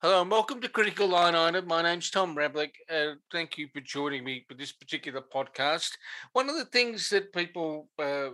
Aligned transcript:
Hello 0.00 0.22
and 0.22 0.30
welcome 0.30 0.60
to 0.60 0.68
Critical 0.68 1.08
Line 1.08 1.34
Item. 1.34 1.66
My 1.66 1.82
name's 1.82 2.08
Tom 2.08 2.36
Ravlic. 2.36 2.70
Uh, 2.88 3.16
thank 3.32 3.58
you 3.58 3.66
for 3.74 3.80
joining 3.80 4.22
me 4.22 4.44
for 4.46 4.54
this 4.54 4.70
particular 4.70 5.20
podcast. 5.20 5.90
One 6.34 6.48
of 6.48 6.54
the 6.54 6.66
things 6.66 7.10
that 7.10 7.32
people 7.32 7.88
uh, 7.98 8.28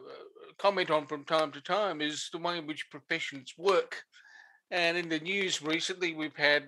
comment 0.59 0.91
on 0.91 1.07
from 1.07 1.25
time 1.25 1.53
to 1.53 1.63
time 1.63 2.03
is 2.03 2.29
the 2.31 2.39
way 2.39 2.59
in 2.59 2.67
which 2.67 2.91
professions 2.91 3.55
work. 3.57 4.05
And 4.71 4.99
in 4.99 5.09
the 5.09 5.21
news 5.21 5.63
recently, 5.63 6.13
we've 6.13 6.37
had 6.37 6.65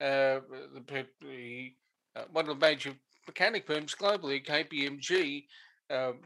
uh, 0.00 0.42
the, 0.88 1.06
the 1.20 1.72
uh, 2.16 2.24
one 2.32 2.48
of 2.48 2.58
the 2.58 2.66
major 2.66 2.92
mechanic 3.28 3.68
firms 3.68 3.94
globally, 3.94 4.44
KPMG, 4.44 5.44
um, 5.90 6.18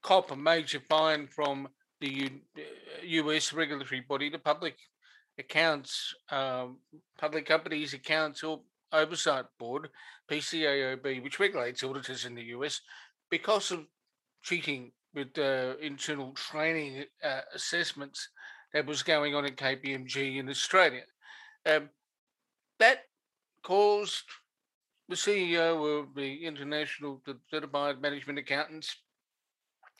cop 0.00 0.30
a 0.30 0.36
major 0.36 0.78
fine 0.78 1.26
from 1.26 1.66
the 2.00 2.08
U- 2.08 3.24
US 3.24 3.52
uh, 3.52 3.56
regulatory 3.56 4.02
body, 4.08 4.30
the 4.30 4.38
Public 4.38 4.76
Accounts, 5.38 6.14
um, 6.30 6.78
Public 7.18 7.46
Companies 7.46 7.94
Accounts 7.94 8.44
Oversight 8.92 9.46
Board, 9.58 9.88
PCAOB, 10.30 11.22
which 11.22 11.40
regulates 11.40 11.82
auditors 11.82 12.24
in 12.24 12.34
the 12.34 12.44
US, 12.56 12.80
because 13.30 13.70
of 13.72 13.86
cheating 14.42 14.92
with 15.14 15.36
uh, 15.38 15.74
internal 15.80 16.32
training 16.32 17.04
uh, 17.22 17.40
assessments 17.54 18.28
that 18.72 18.86
was 18.86 19.02
going 19.02 19.34
on 19.34 19.44
at 19.44 19.56
KPMG 19.56 20.38
in 20.38 20.48
Australia. 20.48 21.02
Um, 21.66 21.88
that 22.78 23.04
caused 23.62 24.24
the 25.08 25.14
CEO 25.14 26.00
of 26.00 26.14
the 26.14 26.44
International 26.44 27.20
Certified 27.50 28.00
Management 28.00 28.38
Accountants, 28.38 28.96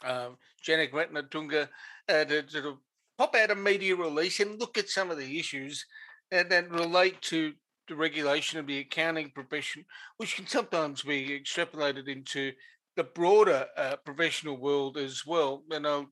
uh, 0.04 0.30
Janek 0.66 0.92
Ratnatunga, 0.92 1.68
uh, 2.08 2.24
to 2.24 2.78
pop 3.18 3.34
out 3.34 3.50
a 3.50 3.54
media 3.54 3.96
release 3.96 4.40
and 4.40 4.58
look 4.58 4.78
at 4.78 4.88
some 4.88 5.10
of 5.10 5.18
the 5.18 5.38
issues 5.38 5.84
that, 6.30 6.50
that 6.50 6.70
relate 6.70 7.20
to 7.22 7.52
the 7.88 7.94
regulation 7.94 8.58
of 8.58 8.66
the 8.66 8.78
accounting 8.78 9.30
profession, 9.30 9.84
which 10.16 10.36
can 10.36 10.46
sometimes 10.46 11.02
be 11.02 11.40
extrapolated 11.40 12.08
into 12.08 12.52
the 12.96 13.04
broader 13.04 13.66
uh, 13.76 13.96
professional 14.04 14.56
world 14.56 14.96
as 14.96 15.22
well. 15.26 15.62
And 15.70 15.86
I'll 15.86 16.06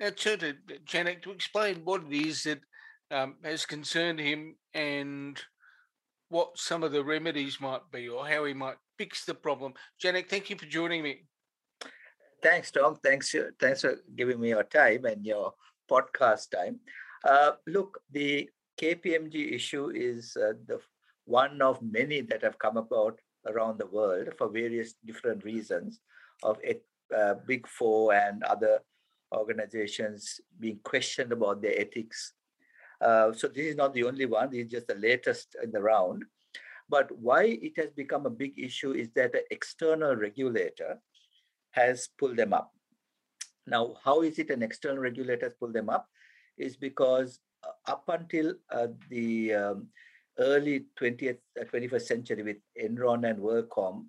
now 0.00 0.10
turn 0.16 0.38
to 0.40 0.54
Janek 0.86 1.22
to 1.22 1.30
explain 1.30 1.82
what 1.84 2.02
it 2.04 2.12
is 2.12 2.42
that 2.44 2.60
um, 3.10 3.36
has 3.44 3.66
concerned 3.66 4.20
him 4.20 4.56
and 4.74 5.40
what 6.30 6.58
some 6.58 6.82
of 6.82 6.92
the 6.92 7.04
remedies 7.04 7.60
might 7.60 7.90
be 7.92 8.08
or 8.08 8.26
how 8.26 8.44
he 8.44 8.52
might 8.52 8.76
fix 8.98 9.24
the 9.24 9.34
problem. 9.34 9.72
Janek, 10.02 10.28
thank 10.28 10.50
you 10.50 10.56
for 10.56 10.66
joining 10.66 11.02
me. 11.02 11.22
Thanks, 12.42 12.70
Tom. 12.70 12.96
Thanks, 13.02 13.34
thanks 13.60 13.80
for 13.80 13.96
giving 14.14 14.40
me 14.40 14.50
your 14.50 14.62
time 14.62 15.04
and 15.06 15.24
your 15.24 15.54
podcast 15.90 16.50
time. 16.50 16.80
Uh, 17.24 17.52
look, 17.66 18.00
the 18.10 18.48
KPMG 18.80 19.52
issue 19.52 19.90
is 19.94 20.36
uh, 20.36 20.52
the 20.66 20.78
one 21.24 21.60
of 21.60 21.82
many 21.82 22.20
that 22.22 22.42
have 22.42 22.58
come 22.58 22.76
about 22.76 23.18
around 23.46 23.78
the 23.78 23.86
world 23.86 24.28
for 24.38 24.48
various 24.48 24.94
different 25.04 25.44
reasons 25.44 26.00
of 26.42 26.58
uh, 27.16 27.34
Big 27.46 27.66
Four 27.66 28.14
and 28.14 28.42
other 28.44 28.80
organizations 29.32 30.40
being 30.58 30.78
questioned 30.84 31.32
about 31.32 31.60
their 31.60 31.78
ethics. 31.78 32.32
Uh, 33.00 33.32
so 33.32 33.46
this 33.46 33.66
is 33.66 33.76
not 33.76 33.94
the 33.94 34.04
only 34.04 34.26
one, 34.26 34.50
this 34.50 34.64
is 34.64 34.70
just 34.70 34.86
the 34.88 34.94
latest 34.94 35.56
in 35.62 35.70
the 35.70 35.80
round. 35.80 36.24
But 36.88 37.10
why 37.18 37.58
it 37.60 37.76
has 37.76 37.90
become 37.90 38.24
a 38.26 38.30
big 38.30 38.58
issue 38.58 38.92
is 38.92 39.10
that 39.14 39.34
an 39.34 39.42
external 39.50 40.16
regulator 40.16 40.98
has 41.72 42.08
pulled 42.18 42.36
them 42.36 42.52
up. 42.52 42.72
Now, 43.68 43.96
how 44.02 44.22
is 44.22 44.38
it 44.38 44.50
an 44.50 44.62
external 44.62 44.98
regulator 44.98 45.46
has 45.46 45.54
pulled 45.54 45.74
them 45.74 45.90
up? 45.90 46.08
Is 46.56 46.76
because 46.76 47.40
uh, 47.62 47.90
up 47.90 48.08
until 48.08 48.54
uh, 48.70 48.88
the 49.10 49.54
um, 49.54 49.88
early 50.38 50.86
20th, 51.00 51.38
uh, 51.60 51.64
21st 51.64 52.02
century 52.02 52.42
with 52.42 52.56
Enron 52.80 53.28
and 53.28 53.38
WorldCom 53.38 54.06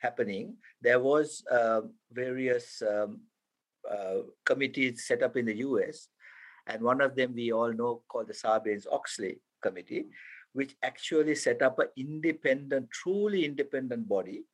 happening, 0.00 0.56
there 0.80 0.98
was 0.98 1.44
uh, 1.50 1.82
various 2.12 2.82
um, 2.82 3.20
uh, 3.88 4.22
committees 4.46 5.06
set 5.06 5.22
up 5.22 5.36
in 5.36 5.46
the 5.46 5.56
US. 5.56 6.08
And 6.66 6.82
one 6.82 7.00
of 7.00 7.14
them 7.14 7.34
we 7.34 7.52
all 7.52 7.72
know 7.72 8.02
called 8.08 8.28
the 8.28 8.34
Sarbanes-Oxley 8.34 9.40
Committee, 9.60 10.06
which 10.52 10.74
actually 10.82 11.34
set 11.34 11.60
up 11.60 11.78
an 11.78 11.88
independent, 11.96 12.90
truly 12.90 13.44
independent 13.44 14.08
body 14.08 14.44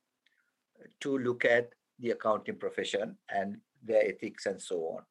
to 1.01 1.19
look 1.19 1.45
at 1.45 1.71
the 1.99 2.11
accounting 2.11 2.57
profession 2.57 3.17
and 3.29 3.59
their 3.85 4.05
ethics 4.07 4.47
and 4.47 4.61
so 4.61 4.77
on. 4.97 5.03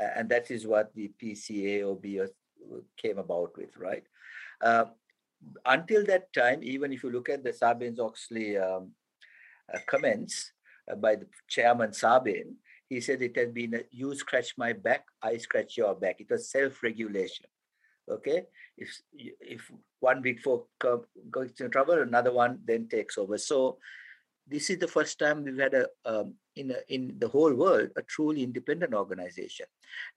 Uh, 0.00 0.10
and 0.16 0.28
that 0.28 0.50
is 0.50 0.66
what 0.66 0.94
the 0.94 1.10
PCAOB 1.22 2.28
came 2.96 3.18
about 3.18 3.56
with, 3.56 3.76
right? 3.76 4.04
Uh, 4.62 4.86
until 5.66 6.04
that 6.06 6.32
time, 6.32 6.60
even 6.62 6.92
if 6.92 7.02
you 7.02 7.10
look 7.10 7.28
at 7.28 7.42
the 7.42 7.50
Sarbanes-Oxley 7.50 8.56
um, 8.58 8.92
uh, 9.72 9.78
comments 9.86 10.52
uh, 10.90 10.94
by 10.94 11.16
the 11.16 11.26
chairman 11.48 11.90
Sarbanes, 11.90 12.54
he 12.88 13.00
said 13.00 13.22
it 13.22 13.36
has 13.36 13.50
been 13.50 13.82
you 13.90 14.14
scratch 14.14 14.54
my 14.56 14.72
back, 14.72 15.06
I 15.22 15.38
scratch 15.38 15.76
your 15.78 15.94
back. 15.94 16.20
It 16.20 16.30
was 16.30 16.50
self-regulation. 16.50 17.46
Okay, 18.10 18.42
if 18.76 19.00
if 19.14 19.70
one 20.00 20.20
big 20.20 20.40
four 20.40 20.66
goes 20.78 21.50
into 21.50 21.68
trouble, 21.68 22.02
another 22.02 22.32
one 22.32 22.58
then 22.66 22.88
takes 22.88 23.16
over. 23.16 23.38
So 23.38 23.78
this 24.46 24.70
is 24.70 24.78
the 24.78 24.88
first 24.88 25.18
time 25.18 25.44
we've 25.44 25.58
had 25.58 25.74
a 25.74 25.86
um, 26.04 26.34
in 26.56 26.70
a, 26.70 26.76
in 26.88 27.14
the 27.18 27.28
whole 27.28 27.54
world 27.54 27.90
a 27.96 28.02
truly 28.02 28.42
independent 28.42 28.94
organization. 28.94 29.66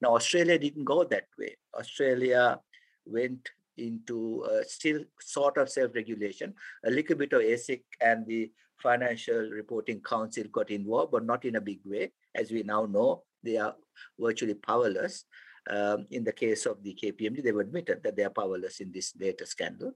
Now 0.02 0.16
Australia 0.16 0.58
didn't 0.60 0.84
go 0.86 1.04
that 1.04 1.28
way. 1.38 1.56
Australia 1.74 2.60
went 3.06 3.50
into 3.78 4.44
uh, 4.44 4.64
still 4.68 5.04
sort 5.20 5.58
of 5.58 5.70
self-regulation. 5.70 6.54
A 6.86 6.90
little 6.90 7.16
bit 7.16 7.34
of 7.34 7.42
ASIC 7.42 7.84
and 8.02 8.26
the 8.26 8.52
Financial 8.78 9.50
Reporting 9.50 10.02
Council 10.02 10.44
got 10.52 10.70
involved, 10.70 11.12
but 11.12 11.26
not 11.26 11.46
in 11.46 11.56
a 11.56 11.62
big 11.62 11.80
way. 11.86 12.12
As 12.34 12.52
we 12.52 12.64
now 12.64 12.86
know, 12.86 13.24
they 13.44 13.58
are 13.58 13.76
virtually 14.20 14.56
powerless. 14.56 15.26
Um, 15.68 16.06
in 16.12 16.24
the 16.24 16.32
case 16.32 16.68
of 16.68 16.84
the 16.84 16.94
KPMG, 16.94 17.44
they've 17.44 17.58
admitted 17.58 18.04
that 18.04 18.16
they 18.16 18.24
are 18.24 18.30
powerless 18.30 18.82
in 18.82 18.92
this 18.92 19.12
data 19.12 19.46
scandal. 19.46 19.94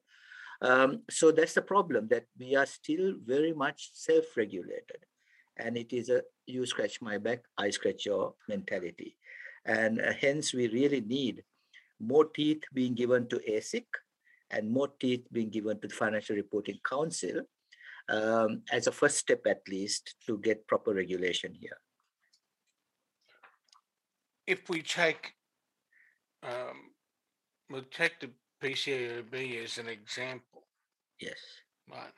Um, 0.62 1.04
so 1.10 1.32
that's 1.32 1.54
the 1.54 1.62
problem 1.62 2.08
that 2.10 2.26
we 2.38 2.56
are 2.56 2.66
still 2.66 3.14
very 3.24 3.54
much 3.54 3.92
self-regulated. 3.94 5.06
And 5.58 5.78
it 5.78 5.94
is 5.94 6.10
a 6.10 6.22
you 6.46 6.66
scratch 6.66 7.02
my 7.02 7.18
back, 7.18 7.44
I 7.58 7.70
scratch 7.70 8.06
your 8.06 8.34
mentality. 8.48 9.18
And 9.66 10.02
uh, 10.02 10.14
hence 10.20 10.54
we 10.54 10.68
really 10.68 11.02
need 11.02 11.44
more 12.00 12.26
teeth 12.26 12.64
being 12.74 12.94
given 12.94 13.28
to 13.28 13.42
ASIC 13.50 13.86
and 14.52 14.72
more 14.72 14.90
teeth 15.00 15.26
being 15.32 15.50
given 15.50 15.80
to 15.80 15.88
the 15.88 15.94
Financial 15.94 16.36
Reporting 16.36 16.80
Council 16.88 17.42
um, 18.10 18.64
as 18.72 18.88
a 18.88 18.92
first 18.92 19.18
step 19.18 19.42
at 19.48 19.62
least 19.68 20.16
to 20.26 20.38
get 20.40 20.68
proper 20.68 20.94
regulation 20.94 21.54
here. 21.54 21.78
If 24.48 24.70
we 24.70 24.82
take 24.82 25.34
um, 26.42 26.92
we'll 27.70 27.84
take 27.92 28.20
the 28.20 28.32
PCAOB 28.62 29.64
as 29.64 29.78
an 29.78 29.88
example. 29.88 30.64
Yes. 31.20 31.40
Right. 31.90 32.14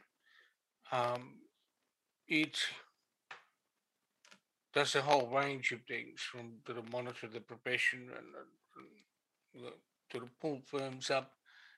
Um, 0.91 1.35
it 2.27 2.57
does 4.73 4.95
a 4.95 5.01
whole 5.01 5.27
range 5.27 5.71
of 5.71 5.79
things 5.87 6.21
from 6.21 6.53
to 6.65 6.81
monitor 6.91 7.27
the 7.27 7.41
profession 7.41 8.09
and, 8.09 8.27
and, 9.55 9.73
to 10.11 10.29
pull 10.41 10.61
firms 10.65 11.09
up 11.09 11.31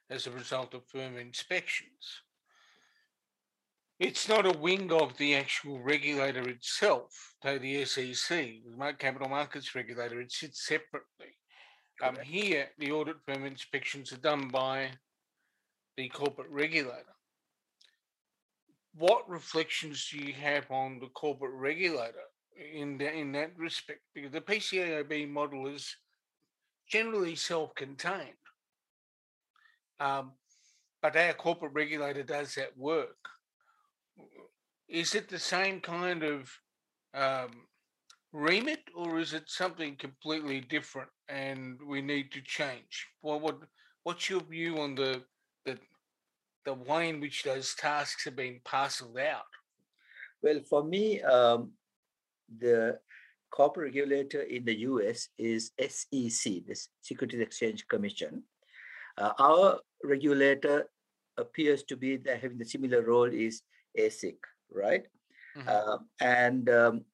as 0.09 0.27
a 0.27 0.31
result 0.31 0.73
of 0.73 0.85
firm 0.87 1.17
inspections. 1.17 2.21
It's 3.99 4.27
not 4.27 4.45
a 4.45 4.57
wing 4.57 4.91
of 4.91 5.17
the 5.17 5.35
actual 5.35 5.79
regulator 5.79 6.47
itself, 6.49 7.35
though 7.43 7.57
the 7.57 7.85
SEC, 7.85 8.27
the 8.27 8.95
capital 8.97 9.29
markets 9.29 9.73
regulator, 9.75 10.19
it 10.19 10.31
sits 10.31 10.67
separately. 10.67 11.37
Um, 12.01 12.17
here, 12.23 12.69
the 12.79 12.91
audit 12.91 13.17
firm 13.25 13.45
inspections 13.45 14.11
are 14.11 14.17
done 14.17 14.49
by 14.49 14.89
the 15.95 16.09
corporate 16.09 16.49
regulator. 16.49 17.15
What 18.95 19.29
reflections 19.29 20.09
do 20.09 20.17
you 20.17 20.33
have 20.33 20.69
on 20.69 20.99
the 20.99 21.07
corporate 21.07 21.53
regulator 21.53 22.27
in 22.73 22.97
the, 22.97 23.11
in 23.11 23.31
that 23.33 23.51
respect? 23.57 24.01
Because 24.13 24.31
the 24.31 24.41
PCAOB 24.41 25.29
model 25.29 25.67
is 25.67 25.95
generally 26.87 27.35
self-contained, 27.35 28.29
um, 29.99 30.31
but 31.01 31.15
our 31.15 31.33
corporate 31.33 31.73
regulator 31.73 32.23
does 32.23 32.55
that 32.55 32.77
work. 32.77 33.17
Is 34.87 35.15
it 35.15 35.29
the 35.29 35.39
same 35.39 35.79
kind 35.79 36.23
of 36.23 36.51
um, 37.13 37.51
remit, 38.33 38.81
or 38.95 39.19
is 39.19 39.33
it 39.33 39.43
something 39.47 39.95
completely 39.95 40.59
different 40.59 41.09
and 41.29 41.79
we 41.87 42.01
need 42.01 42.31
to 42.33 42.41
change? 42.41 43.07
Well, 43.21 43.39
what 43.39 43.59
what's 44.03 44.29
your 44.29 44.41
view 44.41 44.79
on 44.79 44.95
the 44.95 45.23
the 45.65 45.77
the 46.65 46.73
way 46.73 47.09
in 47.09 47.21
which 47.21 47.43
those 47.43 47.75
tasks 47.75 48.25
have 48.25 48.35
been 48.35 48.59
parceled 48.65 49.17
out? 49.19 49.51
Well, 50.41 50.59
for 50.69 50.83
me, 50.83 51.21
um, 51.21 51.71
the 52.59 52.99
corporate 53.51 53.93
regulator 53.93 54.41
in 54.41 54.65
the 54.65 54.79
US 54.79 55.29
is 55.37 55.71
SEC, 55.79 56.65
the 56.67 56.75
Securities 57.01 57.41
Exchange 57.41 57.87
Commission. 57.87 58.43
Uh, 59.17 59.31
our 59.39 59.79
regulator 60.03 60.89
appears 61.37 61.83
to 61.83 61.95
be 61.95 62.19
having 62.25 62.57
the 62.57 62.65
similar 62.65 63.03
role 63.03 63.31
is 63.31 63.61
ASIC, 63.97 64.37
right? 64.71 65.05
Mm-hmm. 65.55 65.69
Uh, 65.69 65.97
and 66.19 66.69
um, 66.69 67.05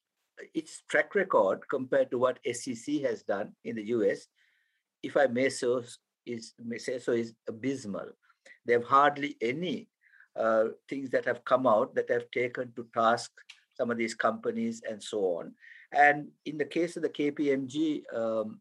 its 0.53 0.83
track 0.89 1.15
record 1.15 1.61
compared 1.69 2.11
to 2.11 2.17
what 2.17 2.39
SEC 2.51 3.01
has 3.01 3.23
done 3.23 3.53
in 3.63 3.75
the 3.75 3.83
US, 3.95 4.27
if 5.03 5.15
I 5.17 5.27
may 5.27 5.49
so 5.49 5.83
is 6.25 6.53
may 6.63 6.77
say 6.77 6.99
so, 6.99 7.11
is 7.11 7.33
abysmal. 7.47 8.09
They 8.65 8.73
have 8.73 8.83
hardly 8.83 9.37
any 9.41 9.89
uh, 10.35 10.65
things 10.87 11.09
that 11.09 11.25
have 11.25 11.43
come 11.45 11.65
out 11.67 11.95
that 11.95 12.09
have 12.09 12.29
taken 12.31 12.71
to 12.75 12.87
task 12.93 13.31
some 13.73 13.89
of 13.89 13.97
these 13.97 14.13
companies 14.13 14.81
and 14.87 15.01
so 15.01 15.19
on. 15.39 15.53
And 15.91 16.27
in 16.45 16.57
the 16.57 16.65
case 16.65 16.97
of 16.97 17.03
the 17.03 17.09
KPMG 17.09 18.03
um, 18.13 18.59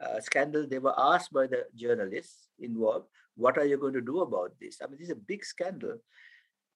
uh, 0.00 0.20
scandal, 0.20 0.66
they 0.66 0.78
were 0.78 0.94
asked 0.96 1.32
by 1.32 1.46
the 1.46 1.66
journalists 1.74 2.48
involved, 2.58 3.06
what 3.36 3.58
are 3.58 3.64
you 3.64 3.76
going 3.76 3.94
to 3.94 4.00
do 4.00 4.20
about 4.20 4.52
this? 4.60 4.78
I 4.82 4.86
mean, 4.86 4.98
this 4.98 5.08
is 5.08 5.12
a 5.12 5.26
big 5.26 5.44
scandal. 5.44 5.98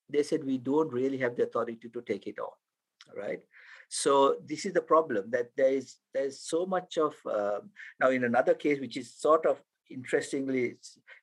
They 0.09 0.23
said, 0.23 0.45
we 0.45 0.59
don't 0.59 0.93
really 0.93 1.19
have 1.19 1.37
the 1.37 1.45
authority 1.45 1.89
to 1.89 2.03
take 2.03 2.27
it 2.27 2.39
on, 2.39 2.53
right? 3.17 3.41
So 3.95 4.37
this 4.49 4.65
is 4.65 4.73
the 4.73 4.81
problem 4.81 5.31
that 5.33 5.51
there 5.55 5.75
is 5.75 5.97
there's 6.15 6.41
so 6.41 6.65
much 6.65 6.97
of 6.97 7.15
uh, 7.31 7.61
now 8.01 8.09
in 8.09 8.25
another 8.25 8.55
case 8.55 8.81
which 8.81 8.97
is 8.97 9.13
sort 9.15 9.45
of 9.45 9.61
interestingly 9.91 10.77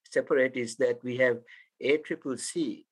separate 0.08 0.56
is 0.56 0.76
that 0.76 1.04
we 1.04 1.18
have 1.18 1.40
a 1.82 1.98
triple 1.98 2.38
C, 2.38 2.86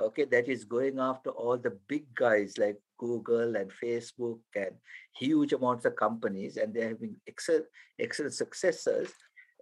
okay, 0.00 0.24
that 0.24 0.48
is 0.48 0.64
going 0.64 0.98
after 0.98 1.28
all 1.28 1.58
the 1.58 1.76
big 1.88 2.06
guys 2.14 2.56
like 2.56 2.78
Google 2.96 3.54
and 3.56 3.70
Facebook 3.84 4.38
and 4.56 4.72
huge 5.14 5.52
amounts 5.52 5.84
of 5.84 5.94
companies, 5.94 6.56
and 6.56 6.72
they're 6.72 6.88
having 6.88 7.14
excellent, 7.28 7.66
excellent 7.98 8.32
successes, 8.32 9.12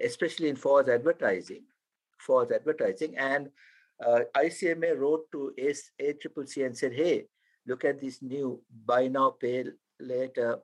especially 0.00 0.48
in 0.48 0.54
false 0.54 0.88
advertising, 0.88 1.64
false 2.20 2.52
advertising. 2.52 3.18
And 3.18 3.48
uh, 4.06 4.20
ICMA 4.36 4.96
wrote 4.96 5.24
to 5.32 5.52
ACCC 5.58 6.66
and 6.66 6.78
said, 6.78 6.92
hey, 6.92 7.26
look 7.66 7.84
at 7.84 8.00
these 8.00 8.22
new 8.22 8.62
buy 8.86 9.08
now, 9.08 9.30
pay 9.30 9.64
later 10.00 10.58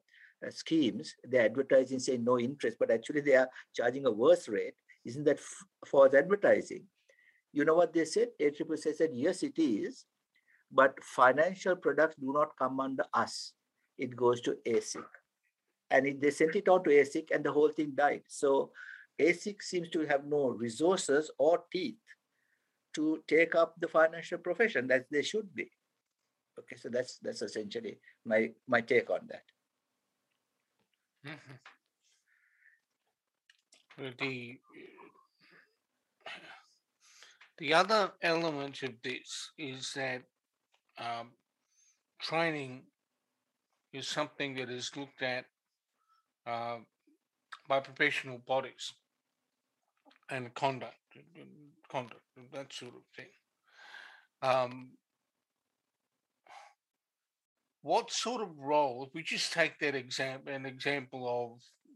uh, 0.47 0.51
schemes. 0.51 1.15
They're 1.25 1.47
advertising 1.47 1.99
saying 1.99 2.25
no 2.25 2.39
interest, 2.39 2.77
but 2.79 2.91
actually 2.91 3.21
they 3.21 3.37
are 3.37 3.49
charging 3.75 4.07
a 4.07 4.11
worse 4.11 4.49
rate. 4.49 4.75
Isn't 5.05 5.25
that 5.25 5.39
f- 5.39 5.65
false 5.87 6.15
advertising? 6.15 6.85
You 7.53 7.65
know 7.65 7.75
what 7.75 7.93
they 7.93 8.05
said? 8.05 8.29
ACCC 8.41 8.95
said, 8.95 9.11
yes, 9.13 9.43
it 9.43 9.59
is 9.59 10.05
but 10.73 11.03
financial 11.03 11.77
products 11.77 12.17
do 12.17 12.33
not 12.33 12.57
come 12.59 12.81
under 12.81 13.05
us. 13.15 13.53
It 13.99 14.17
goes 14.17 14.41
to 14.43 14.57
ASIC. 14.67 15.05
And 15.91 16.07
it, 16.07 16.21
they 16.21 16.31
sent 16.31 16.57
it 16.57 16.69
out 16.69 16.85
to 16.85 16.91
ASIC 16.91 17.29
and 17.33 17.45
the 17.45 17.53
whole 17.53 17.71
thing 17.71 17.93
died. 17.95 18.23
So 18.29 18.73
ASIC 19.21 19.63
seems 19.63 19.89
to 19.91 20.07
have 20.07 20.27
no 20.27 20.49
resources 20.49 21.31
or 21.39 21.63
teeth 21.73 21.97
to 22.95 23.23
take 23.29 23.55
up 23.55 23.75
the 23.81 23.89
financial 23.89 24.39
profession 24.39 24.87
that 24.89 25.07
they 25.11 25.23
should 25.23 25.55
be. 25.55 25.71
Okay, 26.59 26.77
so 26.77 26.89
that's 26.89 27.19
that's 27.19 27.43
essentially 27.43 27.99
my 28.25 28.51
my 28.67 28.81
take 28.81 29.11
on 29.11 29.21
that. 29.29 29.43
Mm-hmm. 31.27 31.57
The 34.19 34.59
the 37.59 37.75
other 37.75 38.13
element 38.23 38.83
of 38.83 38.93
this 39.03 39.51
is 39.59 39.93
that 39.95 40.23
um, 40.99 41.33
training 42.21 42.83
is 43.93 44.09
something 44.09 44.55
that 44.57 44.71
is 44.71 44.91
looked 44.97 45.23
at 45.23 45.47
uh, 46.47 46.79
by 47.69 47.81
professional 47.81 48.39
bodies 48.47 48.93
and 50.31 50.53
conduct, 50.55 50.97
conduct, 51.91 52.21
that 52.53 52.73
sort 52.73 52.95
of 52.95 53.03
thing. 53.17 53.31
Um, 54.43 54.91
what 57.87 58.11
sort 58.11 58.43
of 58.43 58.49
role, 58.59 59.05
if 59.07 59.15
we 59.15 59.23
just 59.23 59.53
take 59.53 59.79
that 59.79 59.95
example, 59.95 60.53
an 60.53 60.67
example 60.67 61.23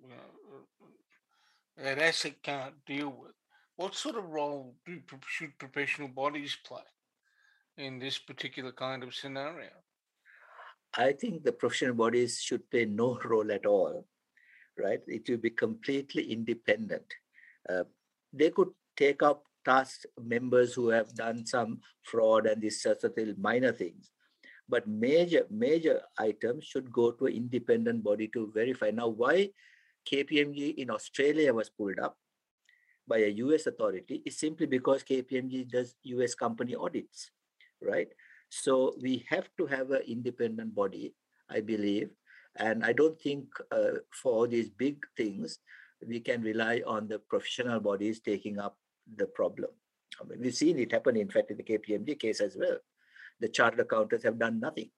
of 0.07 0.11
uh, 0.11 1.83
that 1.83 1.99
ASIC 1.99 2.37
can't 2.43 2.75
deal 2.87 3.11
with, 3.11 3.35
what 3.77 3.95
sort 3.95 4.17
of 4.17 4.25
role 4.25 4.75
do, 4.87 5.01
should 5.27 5.59
professional 5.59 6.09
bodies 6.09 6.57
play? 6.65 6.83
in 7.81 7.99
this 7.99 8.19
particular 8.19 8.73
kind 8.73 9.03
of 9.03 9.15
scenario? 9.15 9.71
I 10.97 11.13
think 11.13 11.43
the 11.43 11.53
professional 11.53 11.95
bodies 11.95 12.41
should 12.41 12.69
play 12.71 12.85
no 12.85 13.19
role 13.25 13.51
at 13.53 13.67
all, 13.67 14.05
right? 14.79 15.01
It 15.07 15.29
will 15.29 15.39
be 15.39 15.51
completely 15.51 16.33
independent. 16.33 17.07
Uh, 17.69 17.85
they 18.33 18.51
could 18.51 18.71
take 18.97 19.23
up 19.23 19.45
task 19.65 20.03
members 20.21 20.75
who 20.75 20.89
have 20.89 21.15
done 21.15 21.47
some 21.47 21.81
fraud 22.03 22.47
and 22.47 22.63
these 22.63 22.83
sorts 22.83 23.05
of 23.05 23.15
minor 23.39 23.73
things. 23.73 24.11
But 24.71 24.87
major, 24.87 25.47
major 25.51 26.01
items 26.19 26.65
should 26.65 26.93
go 26.93 27.11
to 27.11 27.27
an 27.27 27.35
independent 27.35 28.05
body 28.05 28.29
to 28.35 28.51
verify. 28.55 28.91
Now, 28.91 29.09
why 29.09 29.51
KPMG 30.11 30.77
in 30.77 30.91
Australia 30.91 31.53
was 31.53 31.69
pulled 31.69 31.99
up 31.99 32.17
by 33.09 33.19
a 33.19 33.35
US 33.45 33.67
authority 33.67 34.23
is 34.25 34.39
simply 34.39 34.67
because 34.67 35.03
KPMG 35.03 35.69
does 35.69 35.97
US 36.05 36.35
company 36.35 36.77
audits 36.77 37.31
right? 37.83 38.09
So 38.49 38.95
we 39.01 39.25
have 39.29 39.49
to 39.59 39.67
have 39.67 39.91
an 39.91 40.03
independent 40.07 40.75
body, 40.75 41.15
I 41.49 41.61
believe. 41.61 42.11
And 42.57 42.85
I 42.85 42.93
don't 42.93 43.21
think 43.21 43.47
uh, 43.71 44.03
for 44.11 44.49
these 44.49 44.71
big 44.71 45.05
things, 45.17 45.59
we 46.07 46.21
can 46.21 46.43
rely 46.43 46.83
on 46.87 47.09
the 47.09 47.19
professional 47.19 47.81
bodies 47.81 48.21
taking 48.21 48.59
up 48.59 48.77
the 49.17 49.27
problem. 49.27 49.71
I 50.21 50.25
mean, 50.25 50.41
we've 50.41 50.55
seen 50.55 50.79
it 50.79 50.93
happen, 50.93 51.17
in 51.17 51.29
fact, 51.29 51.51
in 51.51 51.57
the 51.57 51.63
KPMG 51.63 52.19
case 52.19 52.41
as 52.41 52.57
well. 52.59 52.79
The 53.41 53.49
chartered 53.49 53.81
accountants 53.81 54.25
have 54.25 54.39
done 54.39 54.61
nothing. 54.61 54.91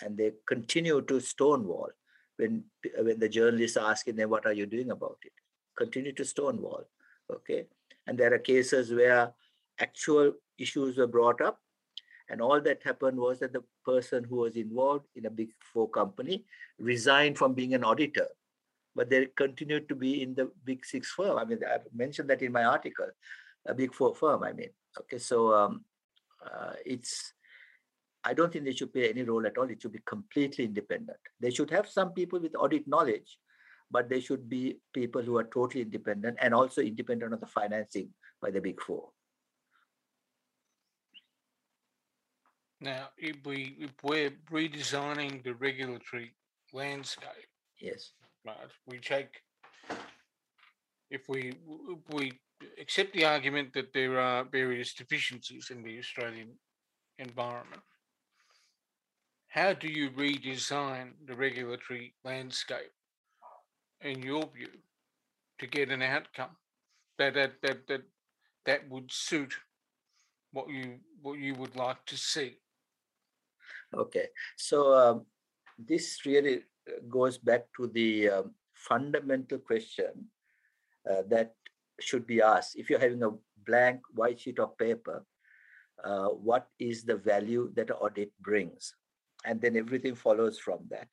And 0.00 0.16
they 0.16 0.32
continue 0.46 1.02
to 1.02 1.20
stonewall 1.20 1.90
when, 2.36 2.64
when 2.98 3.18
the 3.18 3.28
journalists 3.28 3.76
are 3.76 3.90
asking 3.90 4.16
them, 4.16 4.30
what 4.30 4.46
are 4.46 4.52
you 4.52 4.66
doing 4.66 4.90
about 4.90 5.18
it? 5.24 5.32
Continue 5.76 6.12
to 6.12 6.24
stonewall, 6.24 6.84
okay? 7.30 7.66
And 8.06 8.16
there 8.16 8.32
are 8.32 8.38
cases 8.38 8.92
where 8.92 9.32
actual 9.78 10.32
issues 10.58 10.96
were 10.96 11.06
brought 11.06 11.40
up 11.40 11.60
and 12.30 12.40
all 12.40 12.60
that 12.60 12.82
happened 12.84 13.18
was 13.18 13.40
that 13.40 13.52
the 13.52 13.64
person 13.84 14.22
who 14.22 14.36
was 14.36 14.56
involved 14.56 15.06
in 15.16 15.26
a 15.26 15.30
big 15.30 15.50
four 15.72 15.90
company 15.90 16.44
resigned 16.78 17.36
from 17.36 17.54
being 17.54 17.74
an 17.74 17.82
auditor, 17.82 18.28
but 18.94 19.10
they 19.10 19.26
continued 19.36 19.88
to 19.88 19.96
be 19.96 20.22
in 20.22 20.34
the 20.34 20.48
big 20.64 20.84
six 20.86 21.10
firm. 21.10 21.36
I 21.36 21.44
mean, 21.44 21.58
I 21.66 21.78
mentioned 21.92 22.30
that 22.30 22.40
in 22.40 22.52
my 22.52 22.64
article, 22.64 23.08
a 23.66 23.74
big 23.74 23.92
four 23.92 24.14
firm. 24.14 24.44
I 24.44 24.52
mean, 24.52 24.70
okay, 25.00 25.18
so 25.18 25.52
um, 25.52 25.84
uh, 26.44 26.74
it's. 26.86 27.34
I 28.24 28.34
don't 28.34 28.52
think 28.52 28.64
they 28.64 28.74
should 28.74 28.92
play 28.92 29.08
any 29.08 29.22
role 29.22 29.46
at 29.46 29.56
all. 29.56 29.70
It 29.70 29.80
should 29.80 29.92
be 29.92 30.02
completely 30.04 30.64
independent. 30.64 31.18
They 31.40 31.50
should 31.50 31.70
have 31.70 31.88
some 31.88 32.12
people 32.12 32.38
with 32.38 32.54
audit 32.54 32.86
knowledge, 32.86 33.38
but 33.90 34.08
they 34.08 34.20
should 34.20 34.48
be 34.48 34.78
people 34.92 35.22
who 35.22 35.38
are 35.38 35.44
totally 35.44 35.82
independent 35.82 36.36
and 36.40 36.54
also 36.54 36.82
independent 36.82 37.32
of 37.32 37.40
the 37.40 37.46
financing 37.46 38.10
by 38.42 38.50
the 38.50 38.60
big 38.60 38.80
four. 38.80 39.08
Now, 42.80 43.08
if 43.18 43.36
we 43.44 43.76
if 43.78 43.90
we're 44.02 44.32
redesigning 44.50 45.44
the 45.44 45.54
regulatory 45.54 46.34
landscape, 46.72 47.48
yes, 47.78 48.12
right, 48.46 48.56
we 48.86 48.98
take 48.98 49.42
if 51.10 51.28
we 51.28 51.52
if 51.88 52.14
we 52.14 52.32
accept 52.80 53.12
the 53.12 53.24
argument 53.24 53.74
that 53.74 53.92
there 53.92 54.18
are 54.18 54.44
various 54.44 54.94
deficiencies 54.94 55.70
in 55.70 55.82
the 55.82 55.98
Australian 55.98 56.50
environment, 57.18 57.82
how 59.50 59.72
do 59.72 59.88
you 59.88 60.10
redesign 60.10 61.10
the 61.26 61.34
regulatory 61.34 62.14
landscape, 62.24 62.94
in 64.00 64.22
your 64.22 64.48
view, 64.54 64.70
to 65.58 65.66
get 65.66 65.90
an 65.90 66.02
outcome 66.02 66.56
that 67.18 67.34
that 67.34 67.60
that 67.62 67.86
that, 67.88 68.02
that 68.64 68.88
would 68.88 69.10
suit 69.10 69.52
what 70.52 70.68
you 70.70 70.98
what 71.20 71.38
you 71.38 71.54
would 71.54 71.74
like 71.74 72.04
to 72.06 72.16
see? 72.16 72.58
Okay, 73.92 74.28
so 74.56 74.94
um, 74.94 75.26
this 75.76 76.24
really 76.24 76.62
uh, 76.88 77.02
goes 77.08 77.38
back 77.38 77.66
to 77.76 77.88
the 77.88 78.30
um, 78.30 78.54
fundamental 78.74 79.58
question 79.58 80.30
uh, 81.10 81.22
that 81.28 81.54
should 81.98 82.24
be 82.24 82.40
asked. 82.40 82.76
If 82.76 82.88
you're 82.88 83.02
having 83.02 83.24
a 83.24 83.34
blank 83.66 84.00
white 84.14 84.38
sheet 84.38 84.60
of 84.60 84.78
paper, 84.78 85.26
uh, 86.04 86.28
what 86.28 86.68
is 86.78 87.02
the 87.02 87.16
value 87.16 87.72
that 87.74 87.90
audit 87.90 88.30
brings? 88.40 88.94
And 89.44 89.60
then 89.60 89.76
everything 89.76 90.14
follows 90.14 90.58
from 90.58 90.80
that. 90.90 91.08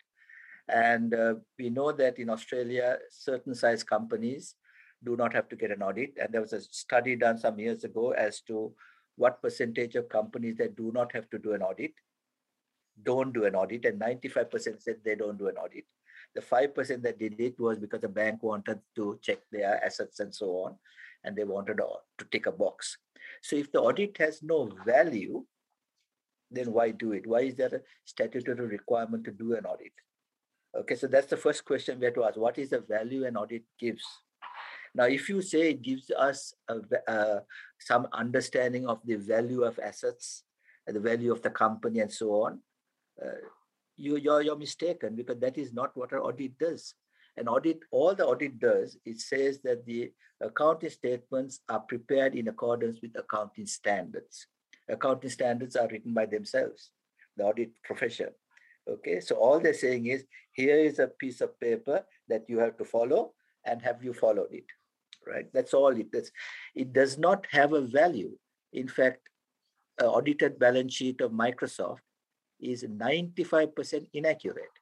And 0.67 1.13
uh, 1.13 1.35
we 1.57 1.69
know 1.69 1.91
that 1.93 2.19
in 2.19 2.29
Australia, 2.29 2.97
certain 3.09 3.55
size 3.55 3.83
companies 3.83 4.55
do 5.03 5.15
not 5.15 5.33
have 5.33 5.47
to 5.49 5.55
get 5.55 5.71
an 5.71 5.81
audit. 5.81 6.13
And 6.19 6.33
there 6.33 6.41
was 6.41 6.53
a 6.53 6.61
study 6.61 7.15
done 7.15 7.37
some 7.37 7.57
years 7.57 7.83
ago 7.83 8.11
as 8.11 8.41
to 8.41 8.73
what 9.15 9.41
percentage 9.41 9.95
of 9.95 10.09
companies 10.09 10.57
that 10.57 10.75
do 10.75 10.91
not 10.93 11.13
have 11.13 11.29
to 11.29 11.39
do 11.39 11.53
an 11.53 11.61
audit 11.61 11.91
don't 13.03 13.33
do 13.33 13.45
an 13.45 13.55
audit, 13.55 13.85
and 13.85 13.99
95% 13.99 14.81
said 14.81 14.97
they 15.03 15.15
don't 15.15 15.37
do 15.37 15.47
an 15.47 15.57
audit. 15.57 15.85
The 16.35 16.41
5% 16.41 17.01
that 17.03 17.19
did 17.19 17.39
it 17.39 17.59
was 17.59 17.79
because 17.79 18.01
the 18.01 18.09
bank 18.09 18.43
wanted 18.43 18.79
to 18.95 19.19
check 19.21 19.39
their 19.51 19.83
assets 19.83 20.19
and 20.19 20.33
so 20.33 20.47
on. 20.65 20.75
and 21.23 21.35
they 21.35 21.43
wanted 21.43 21.77
to 21.77 22.25
tick 22.31 22.45
a 22.45 22.51
box. 22.51 22.97
So 23.41 23.55
if 23.55 23.71
the 23.71 23.81
audit 23.81 24.17
has 24.19 24.43
no 24.43 24.69
value, 24.85 25.43
then 26.49 26.71
why 26.71 26.91
do 26.91 27.11
it? 27.11 27.27
Why 27.27 27.41
is 27.41 27.55
there 27.55 27.73
a 27.73 27.81
statutory 28.05 28.67
requirement 28.67 29.25
to 29.25 29.31
do 29.31 29.55
an 29.55 29.65
audit? 29.65 29.91
Okay, 30.75 30.95
so 30.95 31.07
that's 31.07 31.27
the 31.27 31.37
first 31.37 31.65
question 31.65 31.99
we 31.99 32.05
have 32.05 32.15
to 32.15 32.23
ask. 32.23 32.37
What 32.37 32.57
is 32.57 32.69
the 32.69 32.81
value 32.81 33.25
an 33.25 33.35
audit 33.35 33.63
gives? 33.79 34.03
Now, 34.93 35.05
if 35.05 35.29
you 35.29 35.41
say 35.41 35.69
it 35.69 35.81
gives 35.81 36.11
us 36.11 36.53
a, 36.69 36.79
uh, 37.11 37.39
some 37.79 38.07
understanding 38.13 38.87
of 38.87 38.99
the 39.05 39.15
value 39.15 39.63
of 39.63 39.79
assets, 39.79 40.43
the 40.85 40.99
value 40.99 41.31
of 41.31 41.41
the 41.41 41.49
company, 41.49 41.99
and 41.99 42.11
so 42.11 42.43
on, 42.43 42.59
uh, 43.23 43.29
you, 43.95 44.17
you're, 44.17 44.41
you're 44.41 44.57
mistaken 44.57 45.15
because 45.15 45.39
that 45.39 45.57
is 45.57 45.73
not 45.73 45.95
what 45.95 46.11
an 46.11 46.19
audit 46.19 46.57
does. 46.57 46.93
An 47.35 47.47
audit, 47.47 47.79
all 47.91 48.15
the 48.15 48.25
audit 48.25 48.59
does, 48.59 48.97
it 49.05 49.19
says 49.19 49.59
that 49.63 49.85
the 49.85 50.11
accounting 50.41 50.89
statements 50.89 51.59
are 51.69 51.79
prepared 51.81 52.35
in 52.35 52.47
accordance 52.47 52.99
with 53.01 53.17
accounting 53.17 53.67
standards. 53.67 54.47
Accounting 54.89 55.29
standards 55.29 55.75
are 55.75 55.87
written 55.87 56.13
by 56.13 56.25
themselves, 56.25 56.91
the 57.35 57.43
audit 57.43 57.71
profession. 57.83 58.29
Okay, 58.89 59.19
so 59.19 59.35
all 59.35 59.59
they're 59.59 59.73
saying 59.73 60.05
is 60.05 60.23
here 60.53 60.77
is 60.77 60.99
a 60.99 61.07
piece 61.07 61.41
of 61.41 61.59
paper 61.59 62.05
that 62.29 62.45
you 62.47 62.59
have 62.59 62.77
to 62.77 62.85
follow, 62.85 63.33
and 63.65 63.81
have 63.81 64.03
you 64.03 64.13
followed 64.13 64.51
it? 64.51 64.65
Right? 65.25 65.51
That's 65.53 65.73
all 65.73 65.89
it 65.89 66.11
does. 66.11 66.31
It 66.73 66.93
does 66.93 67.17
not 67.17 67.45
have 67.51 67.73
a 67.73 67.81
value. 67.81 68.37
In 68.71 68.87
fact, 68.87 69.27
audited 70.01 70.59
balance 70.59 70.93
sheet 70.93 71.21
of 71.21 71.31
Microsoft 71.31 71.99
is 72.59 72.83
95% 72.83 74.07
inaccurate 74.13 74.75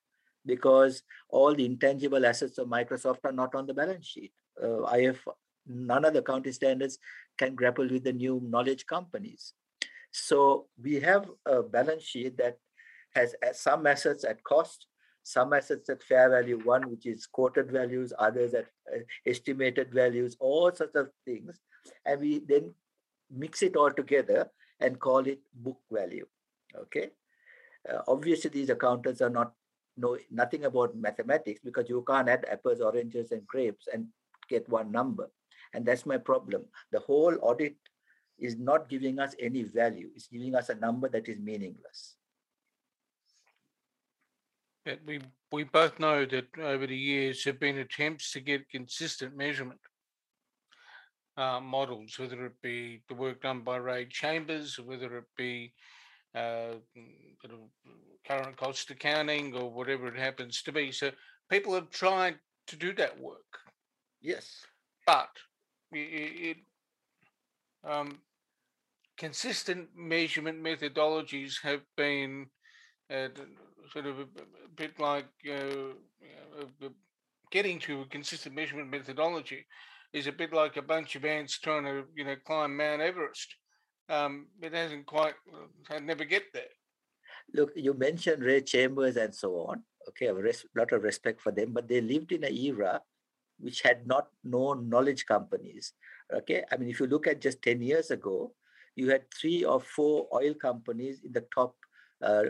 because 0.45 1.01
all 1.29 1.55
the 1.55 1.65
intangible 1.65 2.25
assets 2.25 2.57
of 2.57 2.67
Microsoft 2.67 3.19
are 3.23 3.31
not 3.31 3.55
on 3.55 3.65
the 3.65 3.73
balance 3.73 4.05
sheet. 4.05 4.31
Uh, 4.61 4.83
IF, 4.83 5.25
none 5.67 6.05
of 6.05 6.13
the 6.13 6.19
accounting 6.19 6.53
standards 6.53 6.99
can 7.37 7.55
grapple 7.55 7.87
with 7.89 8.03
the 8.03 8.13
new 8.13 8.39
knowledge 8.43 8.85
companies. 8.85 9.53
So 10.17 10.67
we 10.81 11.01
have 11.01 11.29
a 11.45 11.61
balance 11.61 12.03
sheet 12.03 12.37
that 12.37 12.57
has 13.15 13.35
some 13.51 13.85
assets 13.85 14.23
at 14.23 14.41
cost, 14.45 14.87
some 15.23 15.51
assets 15.51 15.89
at 15.89 16.01
fair 16.01 16.29
value, 16.29 16.57
one 16.63 16.89
which 16.89 17.05
is 17.05 17.25
quoted 17.25 17.69
values, 17.69 18.13
others 18.17 18.53
at 18.53 18.65
uh, 18.93 18.99
estimated 19.25 19.93
values, 19.93 20.37
all 20.39 20.71
sorts 20.73 20.95
of 20.95 21.09
things. 21.25 21.59
And 22.05 22.21
we 22.21 22.39
then 22.47 22.73
mix 23.29 23.61
it 23.61 23.75
all 23.75 23.91
together 23.91 24.49
and 24.79 24.99
call 24.99 25.27
it 25.27 25.39
book 25.53 25.79
value. 25.91 26.25
Okay. 26.77 27.09
Uh, 27.89 27.99
obviously, 28.07 28.49
these 28.51 28.69
accountants 28.69 29.21
are 29.21 29.29
not 29.29 29.51
know 29.97 30.17
nothing 30.31 30.63
about 30.63 30.95
mathematics 30.95 31.59
because 31.63 31.89
you 31.89 32.03
can't 32.07 32.29
add 32.29 32.45
apples, 32.49 32.79
oranges, 32.79 33.31
and 33.31 33.45
grapes 33.47 33.87
and 33.93 34.07
get 34.49 34.67
one 34.69 34.91
number. 34.93 35.29
And 35.73 35.85
that's 35.85 36.05
my 36.05 36.17
problem. 36.17 36.63
The 36.93 36.99
whole 36.99 37.37
audit 37.41 37.75
is 38.37 38.57
not 38.57 38.89
giving 38.89 39.19
us 39.19 39.35
any 39.39 39.63
value. 39.63 40.09
It's 40.15 40.27
giving 40.27 40.55
us 40.55 40.69
a 40.69 40.75
number 40.75 41.09
that 41.09 41.27
is 41.27 41.39
meaningless. 41.39 42.15
we 45.05 45.19
we 45.51 45.63
both 45.63 45.99
know 45.99 46.25
that 46.25 46.47
over 46.59 46.85
the 46.85 46.97
years 46.97 47.43
have 47.45 47.59
been 47.59 47.77
attempts 47.77 48.31
to 48.31 48.39
get 48.39 48.69
consistent 48.69 49.35
measurement 49.35 49.79
uh, 51.37 51.59
models, 51.59 52.17
whether 52.17 52.45
it 52.45 52.61
be 52.61 53.01
the 53.07 53.15
work 53.15 53.41
done 53.41 53.61
by 53.61 53.77
Ray 53.77 54.05
Chambers, 54.05 54.79
whether 54.79 55.17
it 55.17 55.25
be 55.37 55.73
uh, 56.35 56.75
current 58.27 58.57
cost 58.57 58.89
accounting 58.91 59.55
or 59.55 59.71
whatever 59.71 60.07
it 60.07 60.17
happens 60.17 60.61
to 60.63 60.71
be. 60.71 60.91
So 60.91 61.11
people 61.49 61.73
have 61.73 61.89
tried 61.89 62.37
to 62.67 62.75
do 62.75 62.93
that 62.95 63.19
work. 63.19 63.59
Yes. 64.21 64.65
But 65.05 65.29
it, 65.91 65.97
it 65.97 66.57
um, 67.83 68.19
consistent 69.17 69.89
measurement 69.95 70.61
methodologies 70.61 71.61
have 71.61 71.81
been 71.95 72.47
uh, 73.13 73.27
sort 73.91 74.05
of 74.05 74.19
a, 74.19 74.25
bit 74.75 74.99
like 74.99 75.29
uh, 75.49 76.89
getting 77.51 77.79
to 77.79 78.01
a 78.01 78.05
consistent 78.05 78.55
measurement 78.55 78.89
methodology 78.89 79.65
is 80.13 80.27
a 80.27 80.31
bit 80.31 80.53
like 80.53 80.77
a 80.77 80.81
bunch 80.81 81.15
of 81.15 81.23
ants 81.23 81.59
trying 81.59 81.85
to 81.85 82.03
you 82.15 82.25
know 82.25 82.35
climb 82.45 82.75
Mount 82.75 83.01
Everest 83.01 83.55
um, 84.09 84.47
it 84.61 84.73
hasn't 84.73 85.05
quite, 85.05 85.33
I 85.89 85.99
never 85.99 86.25
get 86.25 86.43
there. 86.53 86.73
Look, 87.53 87.71
you 87.75 87.93
mentioned 87.93 88.43
Ray 88.43 88.61
Chambers 88.61 89.17
and 89.17 89.33
so 89.33 89.53
on. 89.67 89.83
Okay, 90.09 90.27
a 90.27 90.33
res- 90.33 90.65
lot 90.75 90.91
of 90.91 91.03
respect 91.03 91.41
for 91.41 91.51
them, 91.51 91.73
but 91.73 91.87
they 91.87 92.01
lived 92.01 92.31
in 92.31 92.43
an 92.43 92.53
era 92.53 93.01
which 93.59 93.81
had 93.81 94.05
not 94.05 94.27
known 94.43 94.89
knowledge 94.89 95.25
companies. 95.25 95.93
Okay, 96.31 96.63
I 96.71 96.77
mean, 96.77 96.89
if 96.89 96.99
you 96.99 97.07
look 97.07 97.25
at 97.25 97.41
just 97.41 97.61
10 97.61 97.81
years 97.81 98.11
ago, 98.11 98.53
you 98.95 99.09
had 99.09 99.23
three 99.33 99.63
or 99.63 99.79
four 99.79 100.27
oil 100.33 100.53
companies 100.53 101.21
in 101.23 101.31
the 101.31 101.45
top 101.53 101.75
uh, 102.21 102.43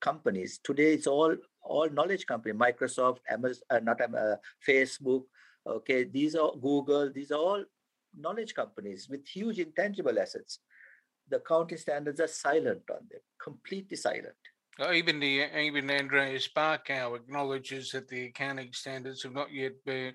companies. 0.00 0.60
Today, 0.62 0.94
it's 0.94 1.06
all 1.06 1.34
all 1.62 1.88
knowledge 1.90 2.26
company. 2.26 2.54
Microsoft, 2.54 3.18
Amazon, 3.30 3.62
uh, 3.70 3.80
not 3.80 4.00
uh, 4.00 4.36
Facebook. 4.66 5.24
Okay, 5.66 6.04
these 6.04 6.34
are 6.34 6.52
Google. 6.60 7.10
These 7.12 7.30
are 7.32 7.38
all 7.38 7.64
knowledge 8.16 8.54
companies 8.54 9.08
with 9.08 9.26
huge 9.26 9.58
intangible 9.58 10.18
assets 10.18 10.58
the 11.30 11.36
accounting 11.36 11.78
standards 11.78 12.20
are 12.20 12.26
silent 12.26 12.82
on 12.90 13.06
them, 13.10 13.20
completely 13.42 13.96
silent. 13.96 14.34
Even 14.92 15.20
the 15.20 15.46
even 15.58 15.90
Andreas 15.90 16.48
Barckow 16.48 17.16
acknowledges 17.16 17.92
that 17.92 18.08
the 18.08 18.26
accounting 18.26 18.72
standards 18.72 19.22
have 19.22 19.34
not 19.34 19.52
yet 19.52 19.72
been 19.84 20.14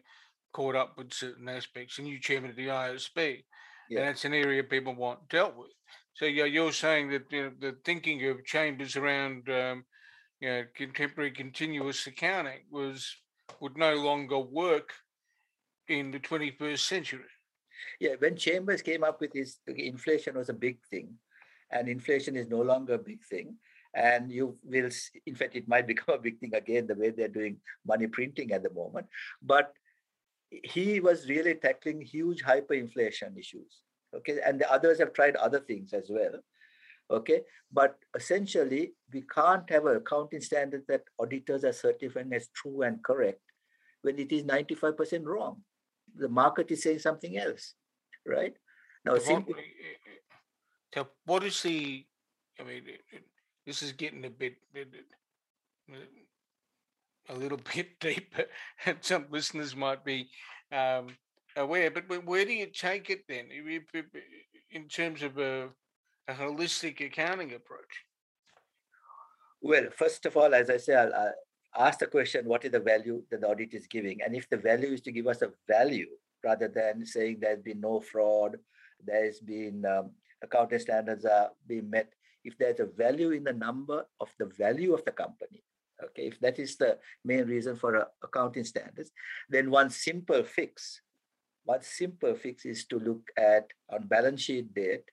caught 0.53 0.75
up 0.75 0.97
with 0.97 1.13
certain 1.13 1.47
aspects. 1.49 1.99
And 1.99 2.07
you 2.07 2.19
chairman 2.19 2.49
of 2.49 2.55
the 2.55 2.67
IASB, 2.67 3.43
yeah. 3.89 4.01
and 4.01 4.09
it's 4.09 4.25
an 4.25 4.33
area 4.33 4.63
people 4.63 4.95
want 4.95 5.27
dealt 5.29 5.55
with. 5.55 5.71
So 6.13 6.25
you're, 6.25 6.47
you're 6.47 6.71
saying 6.71 7.09
that 7.09 7.23
you 7.29 7.43
know, 7.43 7.51
the 7.59 7.75
thinking 7.83 8.25
of 8.29 8.45
chambers 8.45 8.95
around 8.95 9.49
um, 9.49 9.83
you 10.39 10.49
know, 10.49 10.63
contemporary 10.75 11.31
continuous 11.31 12.05
accounting 12.07 12.61
was 12.71 13.15
would 13.59 13.77
no 13.77 13.95
longer 13.95 14.39
work 14.39 14.91
in 15.87 16.11
the 16.11 16.19
21st 16.19 16.79
century. 16.79 17.23
Yeah, 17.99 18.15
when 18.19 18.35
Chambers 18.35 18.81
came 18.81 19.03
up 19.03 19.21
with 19.21 19.33
his 19.33 19.59
inflation 19.67 20.35
was 20.35 20.49
a 20.49 20.53
big 20.53 20.79
thing, 20.89 21.13
and 21.71 21.87
inflation 21.87 22.35
is 22.35 22.49
no 22.49 22.61
longer 22.61 22.95
a 22.95 22.99
big 22.99 23.23
thing. 23.23 23.55
And 23.93 24.29
you 24.29 24.57
will, 24.63 24.89
in 25.25 25.35
fact, 25.35 25.55
it 25.55 25.67
might 25.67 25.87
become 25.93 26.15
a 26.15 26.21
big 26.21 26.39
thing 26.39 26.53
again 26.53 26.87
the 26.87 26.95
way 26.95 27.11
they're 27.11 27.27
doing 27.27 27.57
money 27.85 28.07
printing 28.07 28.51
at 28.51 28.63
the 28.63 28.73
moment. 28.73 29.07
But 29.41 29.73
he 30.63 30.99
was 30.99 31.29
really 31.29 31.55
tackling 31.55 32.01
huge 32.01 32.43
hyperinflation 32.43 33.37
issues. 33.37 33.81
Okay, 34.15 34.39
and 34.45 34.59
the 34.59 34.71
others 34.71 34.99
have 34.99 35.13
tried 35.13 35.35
other 35.35 35.59
things 35.59 35.93
as 35.93 36.05
well. 36.09 36.39
Okay, 37.11 37.41
but 37.71 37.97
essentially, 38.15 38.93
we 39.13 39.23
can't 39.33 39.69
have 39.69 39.85
an 39.85 39.97
accounting 39.97 40.41
standard 40.41 40.83
that 40.87 41.03
auditors 41.19 41.63
are 41.63 41.73
certifying 41.73 42.33
as 42.33 42.47
true 42.55 42.81
and 42.81 43.03
correct 43.03 43.41
when 44.01 44.17
it 44.17 44.31
is 44.31 44.43
95% 44.43 45.25
wrong 45.25 45.61
the 46.17 46.29
market 46.29 46.71
is 46.71 46.83
saying 46.83 46.99
something 46.99 47.37
else, 47.37 47.73
right? 48.25 48.53
Now, 49.03 49.17
simply, 49.17 49.55
what 51.25 51.43
is 51.43 51.61
the? 51.61 52.05
I 52.59 52.63
mean, 52.63 52.83
this 53.65 53.83
is 53.83 53.91
getting 53.91 54.25
a 54.25 54.29
bit, 54.29 54.55
a 57.29 57.35
little 57.35 57.59
bit 57.75 57.99
deeper, 57.99 58.45
and 58.85 58.97
some 59.01 59.25
listeners 59.29 59.75
might 59.75 60.03
be 60.03 60.29
um, 60.71 61.07
aware. 61.55 61.91
But 61.91 62.25
where 62.25 62.45
do 62.45 62.53
you 62.53 62.67
take 62.67 63.09
it 63.09 63.23
then, 63.27 63.47
in 64.71 64.87
terms 64.87 65.23
of 65.23 65.37
a, 65.37 65.69
a 66.27 66.33
holistic 66.33 67.05
accounting 67.05 67.53
approach? 67.53 68.03
Well, 69.61 69.87
first 69.95 70.25
of 70.25 70.37
all, 70.37 70.53
as 70.53 70.69
I 70.69 70.77
say, 70.77 70.95
I'll, 70.95 71.13
I'll, 71.13 71.33
ask 71.77 71.99
the 71.99 72.07
question, 72.07 72.45
what 72.45 72.63
is 72.63 72.71
the 72.71 72.79
value 72.79 73.21
that 73.29 73.41
the 73.41 73.47
audit 73.47 73.73
is 73.73 73.87
giving? 73.87 74.21
And 74.21 74.33
if 74.33 74.49
the 74.49 74.55
value 74.55 74.93
is 74.93 75.01
to 75.01 75.11
give 75.11 75.27
us 75.27 75.41
a 75.41 75.51
value 75.67 76.07
rather 76.43 76.69
than 76.69 77.05
saying 77.05 77.39
there's 77.41 77.61
been 77.61 77.81
no 77.81 77.99
fraud, 77.99 78.57
there's 79.03 79.39
been 79.39 79.83
um, 79.85 80.11
accounting 80.41 80.79
standards 80.79 81.25
are 81.25 81.49
being 81.67 81.89
met, 81.89 82.13
if 82.43 82.57
there's 82.57 82.79
a 82.79 82.85
value 82.85 83.31
in 83.31 83.43
the 83.43 83.53
number 83.53 84.05
of 84.21 84.29
the 84.39 84.45
value 84.45 84.93
of 84.93 85.03
the 85.03 85.11
company, 85.11 85.63
okay, 86.03 86.27
if 86.27 86.39
that 86.39 86.59
is 86.59 86.77
the 86.77 86.97
main 87.23 87.45
reason 87.45 87.75
for 87.75 87.95
uh, 87.95 88.05
accounting 88.23 88.63
standards, 88.63 89.11
then 89.49 89.69
one 89.69 89.89
simple 89.89 90.43
fix, 90.43 91.01
one 91.63 91.81
simple 91.81 92.35
fix 92.35 92.65
is 92.65 92.85
to 92.85 92.99
look 92.99 93.27
at 93.37 93.67
on 93.89 94.07
balance 94.07 94.41
sheet 94.41 94.73
date, 94.73 95.09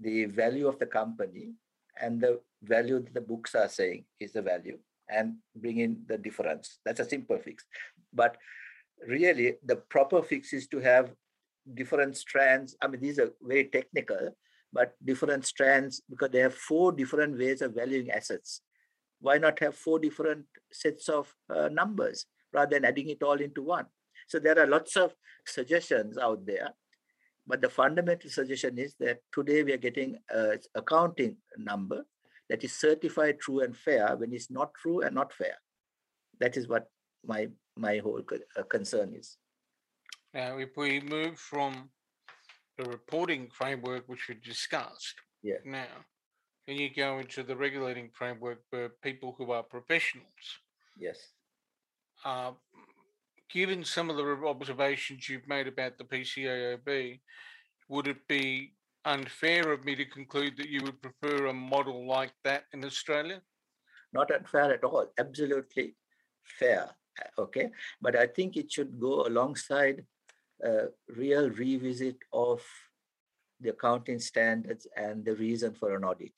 the 0.00 0.24
value 0.26 0.66
of 0.66 0.78
the 0.78 0.86
company 0.86 1.52
and 2.00 2.20
the 2.20 2.40
value 2.62 3.00
that 3.00 3.14
the 3.14 3.20
books 3.20 3.54
are 3.54 3.68
saying 3.68 4.04
is 4.20 4.32
the 4.32 4.42
value 4.42 4.78
and 5.08 5.36
bring 5.56 5.78
in 5.78 6.02
the 6.06 6.16
difference. 6.18 6.78
That's 6.84 7.00
a 7.00 7.04
simple 7.04 7.38
fix. 7.38 7.64
But 8.12 8.36
really, 9.06 9.56
the 9.64 9.76
proper 9.76 10.22
fix 10.22 10.52
is 10.52 10.66
to 10.68 10.80
have 10.80 11.12
different 11.74 12.16
strands. 12.16 12.76
I 12.80 12.88
mean, 12.88 13.00
these 13.00 13.18
are 13.18 13.30
very 13.42 13.64
technical, 13.64 14.36
but 14.72 14.94
different 15.04 15.46
strands 15.46 16.02
because 16.08 16.30
they 16.30 16.40
have 16.40 16.54
four 16.54 16.92
different 16.92 17.38
ways 17.38 17.62
of 17.62 17.74
valuing 17.74 18.10
assets. 18.10 18.62
Why 19.22 19.38
not 19.38 19.58
have 19.60 19.74
four 19.74 19.98
different 19.98 20.44
sets 20.70 21.08
of 21.08 21.34
uh, 21.48 21.68
numbers 21.68 22.26
rather 22.52 22.76
than 22.76 22.84
adding 22.84 23.08
it 23.08 23.22
all 23.22 23.40
into 23.40 23.62
one? 23.62 23.86
So 24.28 24.38
there 24.38 24.58
are 24.58 24.66
lots 24.66 24.96
of 24.96 25.14
suggestions 25.46 26.18
out 26.18 26.44
there. 26.46 26.70
but 27.46 27.60
the 27.60 27.68
fundamental 27.68 28.30
suggestion 28.30 28.78
is 28.78 28.94
that 29.00 29.18
today 29.32 29.62
we 29.62 29.72
are 29.72 29.84
getting 29.88 30.16
an 30.30 30.58
accounting 30.74 31.36
number 31.58 32.04
that 32.48 32.62
is 32.64 32.72
certified 32.72 33.40
true 33.40 33.60
and 33.60 33.76
fair 33.76 34.16
when 34.16 34.32
it's 34.32 34.50
not 34.50 34.70
true 34.74 35.00
and 35.00 35.14
not 35.14 35.32
fair. 35.32 35.56
That 36.40 36.56
is 36.56 36.68
what 36.68 36.86
my 37.24 37.48
my 37.76 37.98
whole 37.98 38.22
uh, 38.58 38.62
concern 38.64 39.14
is. 39.14 39.38
Now, 40.34 40.58
if 40.58 40.76
we 40.76 41.00
move 41.00 41.38
from 41.38 41.90
the 42.78 42.84
reporting 42.84 43.48
framework 43.50 44.04
which 44.06 44.28
we 44.28 44.34
discussed, 44.36 45.14
yeah. 45.42 45.60
now, 45.64 45.94
can 46.66 46.76
you 46.76 46.90
go 46.94 47.18
into 47.18 47.42
the 47.42 47.56
regulating 47.56 48.10
framework 48.12 48.60
for 48.70 48.90
people 49.02 49.34
who 49.36 49.50
are 49.50 49.62
professionals? 49.62 50.26
Yes. 50.96 51.18
Uh, 52.24 52.52
given 53.50 53.84
some 53.84 54.10
of 54.10 54.16
the 54.16 54.24
observations 54.46 55.28
you've 55.28 55.48
made 55.48 55.66
about 55.66 55.98
the 55.98 56.04
PCAOB, 56.04 57.20
would 57.88 58.06
it 58.06 58.28
be 58.28 58.74
unfair 59.04 59.72
of 59.72 59.84
me 59.84 59.96
to 59.96 60.04
conclude 60.04 60.56
that 60.56 60.68
you 60.68 60.82
would 60.82 61.02
prefer 61.02 61.46
a 61.46 61.52
model 61.52 62.06
like 62.06 62.32
that 62.44 62.64
in 62.72 62.84
Australia? 62.84 63.42
Not 64.12 64.30
unfair 64.30 64.72
at 64.72 64.84
all. 64.84 65.06
Absolutely 65.18 65.96
fair. 66.44 66.90
Okay. 67.38 67.70
But 68.00 68.16
I 68.16 68.26
think 68.26 68.56
it 68.56 68.70
should 68.70 69.00
go 69.00 69.26
alongside 69.26 70.04
a 70.62 70.86
real 71.08 71.50
revisit 71.50 72.16
of 72.32 72.62
the 73.60 73.70
accounting 73.70 74.20
standards 74.20 74.86
and 74.96 75.24
the 75.24 75.34
reason 75.34 75.74
for 75.74 75.96
an 75.96 76.04
audit. 76.04 76.32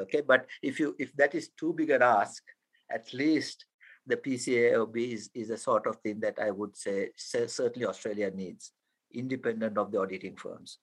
Okay. 0.00 0.22
But 0.22 0.46
if 0.62 0.80
you 0.80 0.96
if 0.98 1.12
that 1.16 1.34
is 1.34 1.50
too 1.58 1.72
big 1.72 1.90
an 1.90 2.02
ask, 2.02 2.42
at 2.90 3.12
least 3.12 3.66
the 4.06 4.16
PCAOB 4.16 5.12
is, 5.12 5.30
is 5.34 5.50
a 5.50 5.56
sort 5.56 5.86
of 5.86 5.96
thing 5.96 6.20
that 6.20 6.38
I 6.38 6.50
would 6.50 6.76
say 6.76 7.10
certainly 7.16 7.86
Australia 7.86 8.30
needs, 8.30 8.72
independent 9.12 9.78
of 9.78 9.90
the 9.90 10.00
auditing 10.00 10.36
firms. 10.36 10.78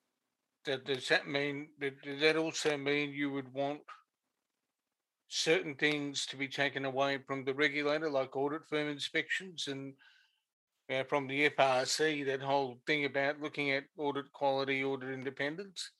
Does 0.65 1.07
that 1.09 1.27
mean, 1.27 1.69
does 1.79 2.19
that 2.21 2.35
also 2.35 2.77
mean 2.77 3.11
you 3.11 3.31
would 3.31 3.51
want 3.53 3.81
certain 5.27 5.75
things 5.75 6.25
to 6.27 6.35
be 6.35 6.47
taken 6.47 6.85
away 6.85 7.19
from 7.25 7.45
the 7.45 7.53
regulator, 7.53 8.09
like 8.09 8.35
audit 8.35 8.67
firm 8.67 8.89
inspections 8.89 9.67
and 9.67 9.93
from 11.07 11.27
the 11.27 11.49
FRC, 11.49 12.25
that 12.25 12.41
whole 12.41 12.79
thing 12.85 13.05
about 13.05 13.39
looking 13.39 13.71
at 13.71 13.85
audit 13.97 14.31
quality, 14.33 14.83
audit 14.83 15.11
independence? 15.11 15.91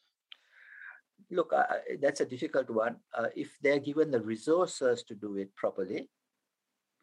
Look, 1.31 1.53
uh, 1.53 1.63
that's 2.01 2.19
a 2.19 2.25
difficult 2.25 2.69
one. 2.69 2.97
Uh, 3.17 3.27
if 3.35 3.57
they're 3.61 3.79
given 3.79 4.11
the 4.11 4.19
resources 4.19 5.03
to 5.03 5.15
do 5.15 5.37
it 5.37 5.55
properly, 5.55 6.09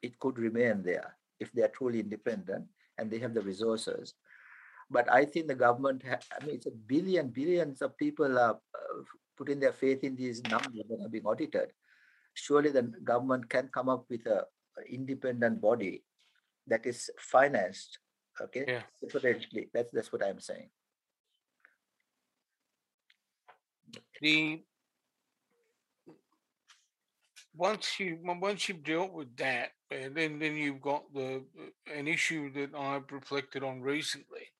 it 0.02 0.18
could 0.18 0.38
remain 0.38 0.82
there 0.82 1.16
if 1.40 1.50
they 1.52 1.62
are 1.62 1.68
truly 1.68 2.00
independent 2.00 2.66
and 2.98 3.10
they 3.10 3.18
have 3.18 3.34
the 3.34 3.40
resources. 3.40 4.14
But 4.90 5.10
I 5.10 5.24
think 5.24 5.48
the 5.48 5.54
government, 5.54 6.02
ha- 6.06 6.20
I 6.30 6.44
mean, 6.44 6.56
it's 6.56 6.66
a 6.66 6.70
billion, 6.70 7.28
billions 7.28 7.82
of 7.82 7.96
people 7.96 8.38
are 8.38 8.54
uh, 8.54 9.02
putting 9.36 9.60
their 9.60 9.72
faith 9.72 10.04
in 10.04 10.16
these 10.16 10.42
numbers 10.44 10.84
that 10.88 11.00
are 11.02 11.08
being 11.08 11.26
audited. 11.26 11.72
Surely 12.34 12.70
the 12.70 12.82
government 12.82 13.48
can 13.48 13.68
come 13.72 13.88
up 13.88 14.04
with 14.10 14.26
a, 14.26 14.44
a 14.78 14.92
independent 14.92 15.60
body 15.60 16.04
that 16.66 16.86
is 16.86 17.10
financed, 17.18 17.98
okay, 18.40 18.64
yeah. 18.68 18.82
separately. 19.08 19.68
That's 19.72 19.90
that's 19.92 20.12
what 20.12 20.22
I'm 20.22 20.38
saying. 20.40 20.68
The 24.20 24.62
once 27.54 27.98
you 27.98 28.18
once 28.22 28.68
you've 28.68 28.84
dealt 28.84 29.12
with 29.12 29.36
that, 29.36 29.72
then 29.90 30.38
then 30.38 30.56
you've 30.56 30.80
got 30.80 31.02
the 31.12 31.44
an 31.94 32.08
issue 32.08 32.52
that 32.52 32.74
I've 32.74 33.10
reflected 33.10 33.62
on 33.62 33.80
recently, 33.80 34.52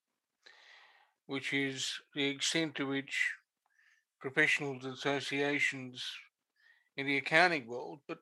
which 1.27 1.53
is 1.53 1.93
the 2.15 2.25
extent 2.25 2.75
to 2.77 2.87
which 2.87 3.33
professionals 4.21 4.85
associations 4.85 6.05
in 6.97 7.07
the 7.07 7.16
accounting 7.16 7.66
world, 7.66 8.01
but 8.09 8.18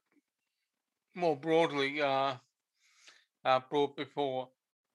more 1.14 1.37
broadly, 1.37 2.03
are, 2.03 2.38
are 3.44 3.64
brought 3.70 3.96
before 3.96 4.49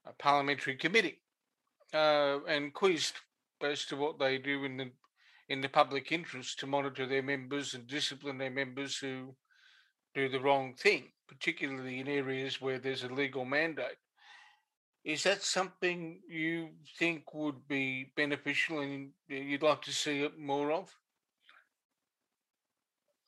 a 0.05 0.13
parliamentary 0.13 0.75
committee 0.75 1.19
uh, 1.93 2.39
and 2.47 2.73
quizzed 2.73 3.15
as 3.63 3.85
to 3.85 3.95
what 3.95 4.19
they 4.19 4.37
do 4.37 4.63
in 4.63 4.77
the 4.77 4.91
in 5.51 5.59
the 5.59 5.67
public 5.67 6.13
interest 6.13 6.59
to 6.59 6.65
monitor 6.65 7.05
their 7.05 7.21
members 7.21 7.73
and 7.73 7.85
discipline 7.85 8.37
their 8.37 8.49
members 8.49 8.95
who 8.95 9.35
do 10.15 10.29
the 10.29 10.39
wrong 10.39 10.73
thing, 10.75 11.11
particularly 11.27 11.99
in 11.99 12.07
areas 12.07 12.61
where 12.61 12.79
there's 12.79 13.03
a 13.03 13.13
legal 13.13 13.43
mandate. 13.43 13.99
Is 15.03 15.23
that 15.23 15.41
something 15.41 16.21
you 16.29 16.69
think 16.97 17.33
would 17.33 17.67
be 17.67 18.13
beneficial 18.15 18.79
and 18.79 19.09
you'd 19.27 19.61
like 19.61 19.81
to 19.81 19.91
see 19.91 20.21
it 20.23 20.39
more 20.39 20.71
of? 20.71 20.89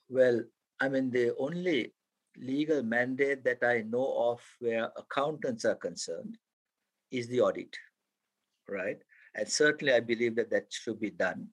Well, 0.08 0.44
I 0.80 0.88
mean, 0.88 1.12
the 1.12 1.36
only 1.38 1.92
legal 2.38 2.84
mandate 2.84 3.44
that 3.44 3.64
I 3.64 3.82
know 3.82 4.32
of 4.32 4.42
where 4.60 4.92
accountants 4.96 5.66
are 5.66 5.76
concerned 5.76 6.38
is 7.12 7.28
the 7.28 7.42
audit, 7.42 7.76
right? 8.70 9.00
And 9.36 9.46
certainly 9.46 9.94
I 9.94 10.00
believe 10.00 10.38
that 10.38 10.52
that 10.52 10.72
should 10.72 11.02
be 11.02 11.10
done. 11.10 11.50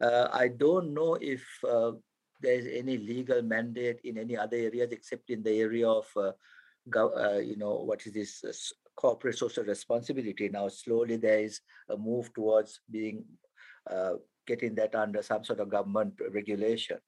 Uh, 0.00 0.28
I 0.32 0.48
don't 0.48 0.94
know 0.94 1.14
if 1.20 1.44
uh, 1.68 1.92
there's 2.40 2.66
any 2.66 2.98
legal 2.98 3.42
mandate 3.42 4.00
in 4.04 4.18
any 4.18 4.36
other 4.36 4.56
areas 4.56 4.92
except 4.92 5.30
in 5.30 5.42
the 5.42 5.58
area 5.58 5.88
of, 5.88 6.06
uh, 6.16 6.32
uh, 6.96 7.38
you 7.38 7.56
know, 7.56 7.74
what 7.74 8.06
is 8.06 8.12
this 8.12 8.44
uh, 8.44 8.52
corporate 8.96 9.38
social 9.38 9.64
responsibility. 9.64 10.48
Now, 10.48 10.68
slowly 10.68 11.16
there 11.16 11.40
is 11.40 11.60
a 11.88 11.96
move 11.96 12.32
towards 12.34 12.80
being 12.90 13.24
uh, 13.90 14.14
getting 14.46 14.74
that 14.74 14.94
under 14.94 15.22
some 15.22 15.44
sort 15.44 15.60
of 15.60 15.68
government 15.68 16.14
regulation. 16.32 16.98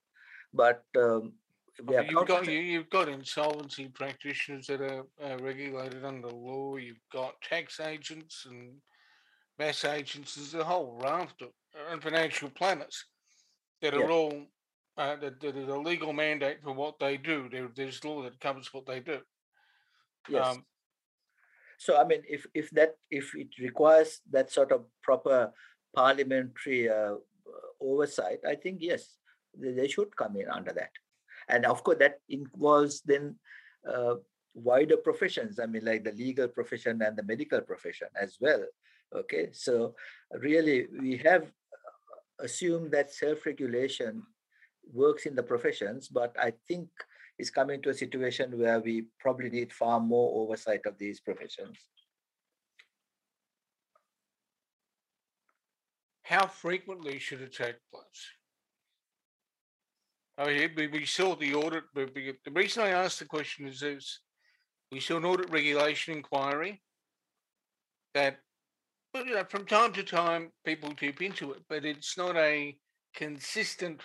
But 0.53 0.83
um, 0.97 1.33
you've 1.79 2.27
got 2.27 2.47
you, 2.47 2.79
have 2.79 2.89
got 2.89 3.09
insolvency 3.09 3.87
practitioners 3.87 4.67
that 4.67 4.81
are 4.81 5.05
uh, 5.23 5.37
regulated 5.41 6.03
under 6.05 6.29
law. 6.29 6.75
You've 6.75 7.07
got 7.11 7.41
tax 7.41 7.79
agents 7.79 8.45
and 8.49 8.73
BAS 9.57 9.85
agents. 9.85 10.35
There's 10.35 10.53
a 10.53 10.63
whole 10.63 10.99
raft 11.01 11.41
of 11.41 11.49
financial 11.99 12.49
planners 12.49 13.05
that 13.81 13.93
are 13.93 14.09
all 14.09 14.33
uh, 14.97 15.15
that, 15.15 15.39
that 15.39 15.55
is 15.55 15.67
a 15.67 15.75
legal 15.75 16.13
mandate 16.13 16.61
for 16.63 16.73
what 16.73 16.99
they 16.99 17.17
do. 17.17 17.49
There, 17.51 17.69
there's 17.75 18.03
law 18.03 18.21
that 18.23 18.39
covers 18.39 18.73
what 18.73 18.85
they 18.85 18.99
do. 18.99 19.19
Yes. 20.29 20.45
Um, 20.45 20.65
so 21.77 21.99
I 21.99 22.05
mean, 22.05 22.21
if 22.29 22.45
if 22.53 22.69
that 22.71 22.95
if 23.09 23.33
it 23.35 23.47
requires 23.59 24.21
that 24.29 24.51
sort 24.51 24.71
of 24.71 24.85
proper 25.01 25.51
parliamentary 25.95 26.89
uh, 26.89 27.15
oversight, 27.81 28.39
I 28.47 28.55
think 28.55 28.77
yes, 28.81 29.17
they, 29.57 29.71
they, 29.71 29.87
should 29.87 30.15
come 30.15 30.35
in 30.35 30.47
under 30.47 30.73
that. 30.73 30.91
And 31.49 31.65
of 31.65 31.83
course, 31.83 31.97
that 31.99 32.19
involves 32.29 33.01
then 33.01 33.35
uh, 33.91 34.15
wider 34.53 34.97
professions. 34.97 35.59
I 35.59 35.65
mean, 35.65 35.83
like 35.83 36.03
the 36.03 36.11
legal 36.11 36.47
profession 36.47 37.01
and 37.01 37.17
the 37.17 37.23
medical 37.23 37.61
profession 37.61 38.09
as 38.21 38.37
well. 38.39 38.63
Okay, 39.13 39.49
so 39.51 39.95
really, 40.31 40.87
we 40.99 41.17
have 41.17 41.51
assumed 42.41 42.91
that 42.91 43.13
self-regulation 43.13 44.23
works 44.93 45.25
in 45.25 45.35
the 45.35 45.43
professions, 45.43 46.07
but 46.07 46.35
I 46.39 46.53
think 46.67 46.89
it's 47.39 47.49
coming 47.49 47.81
to 47.81 47.89
a 47.89 47.93
situation 47.93 48.57
where 48.59 48.79
we 48.79 49.05
probably 49.19 49.49
need 49.49 49.71
far 49.71 49.99
more 49.99 50.43
oversight 50.43 50.85
of 50.85 50.97
these 50.97 51.19
professions. 51.19 51.77
How 56.23 56.47
frequently 56.47 57.19
should 57.19 57.41
it 57.41 57.53
take 57.53 57.75
place? 57.91 58.23
I 60.37 60.69
mean, 60.75 60.91
we 60.91 61.05
saw 61.05 61.35
the 61.35 61.53
audit, 61.53 61.83
the 61.93 62.37
reason 62.51 62.83
I 62.83 62.89
asked 62.89 63.19
the 63.19 63.25
question 63.25 63.67
is 63.67 63.81
this. 63.81 64.19
We 64.91 64.99
saw 64.99 65.17
an 65.17 65.25
audit 65.25 65.49
regulation 65.51 66.15
inquiry 66.15 66.81
that 68.13 68.39
you 69.13 69.33
know, 69.33 69.43
from 69.49 69.65
time 69.65 69.93
to 69.93 70.03
time 70.03 70.51
people 70.65 70.91
dip 70.97 71.21
into 71.21 71.51
it, 71.51 71.61
but 71.69 71.85
it's 71.85 72.17
not 72.17 72.35
a 72.37 72.75
consistent 73.13 74.01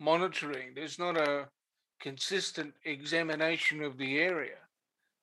monitoring. 0.00 0.72
There's 0.74 0.98
not 0.98 1.16
a 1.16 1.48
consistent 2.00 2.74
examination 2.84 3.82
of 3.82 3.96
the 3.98 4.18
area. 4.18 4.58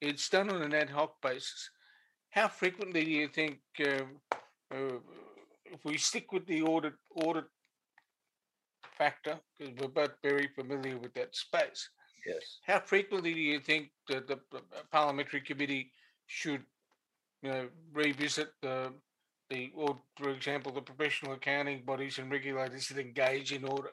It's 0.01 0.29
done 0.29 0.49
on 0.49 0.61
an 0.61 0.73
ad 0.73 0.89
hoc 0.89 1.21
basis. 1.21 1.69
How 2.29 2.47
frequently 2.47 3.03
do 3.03 3.11
you 3.11 3.27
think, 3.27 3.57
uh, 3.81 4.05
uh, 4.73 4.99
if 5.65 5.83
we 5.83 5.97
stick 5.97 6.31
with 6.31 6.45
the 6.45 6.61
audit 6.61 6.93
audit 7.15 7.45
factor, 8.97 9.39
because 9.57 9.75
we're 9.79 9.87
both 9.87 10.13
very 10.23 10.47
familiar 10.55 10.97
with 10.97 11.13
that 11.15 11.35
space? 11.35 11.89
Yes. 12.25 12.59
How 12.65 12.79
frequently 12.79 13.33
do 13.33 13.39
you 13.39 13.59
think 13.59 13.89
that 14.07 14.27
the 14.27 14.39
parliamentary 14.91 15.41
committee 15.41 15.91
should, 16.27 16.63
you 17.41 17.49
know, 17.49 17.67
revisit 17.93 18.49
the 18.61 18.93
the, 19.49 19.71
or 19.75 19.97
for 20.15 20.29
example, 20.29 20.71
the 20.71 20.81
professional 20.81 21.33
accounting 21.33 21.83
bodies 21.83 22.19
and 22.19 22.31
regulators 22.31 22.87
that 22.87 22.99
engage 22.99 23.51
in 23.51 23.65
audit? 23.65 23.91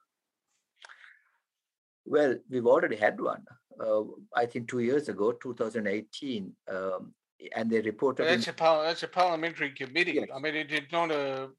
Well, 2.04 2.36
we've 2.48 2.66
already 2.66 2.96
had 2.96 3.20
one. 3.20 3.44
Uh, 3.80 4.02
I 4.34 4.46
think 4.46 4.68
two 4.68 4.78
years 4.80 5.08
ago, 5.08 5.32
2018, 5.32 6.52
um, 6.70 7.14
and 7.54 7.70
they 7.70 7.80
reported. 7.80 8.26
that's 8.26 8.46
in, 8.46 8.50
a 8.50 8.54
par- 8.54 8.84
that's 8.84 9.02
a 9.02 9.08
parliamentary 9.08 9.70
committee. 9.70 10.12
Yes. 10.12 10.28
I 10.34 10.38
mean, 10.38 10.54
it, 10.54 10.72
it's 10.72 10.92
not 10.92 11.10
a 11.10 11.50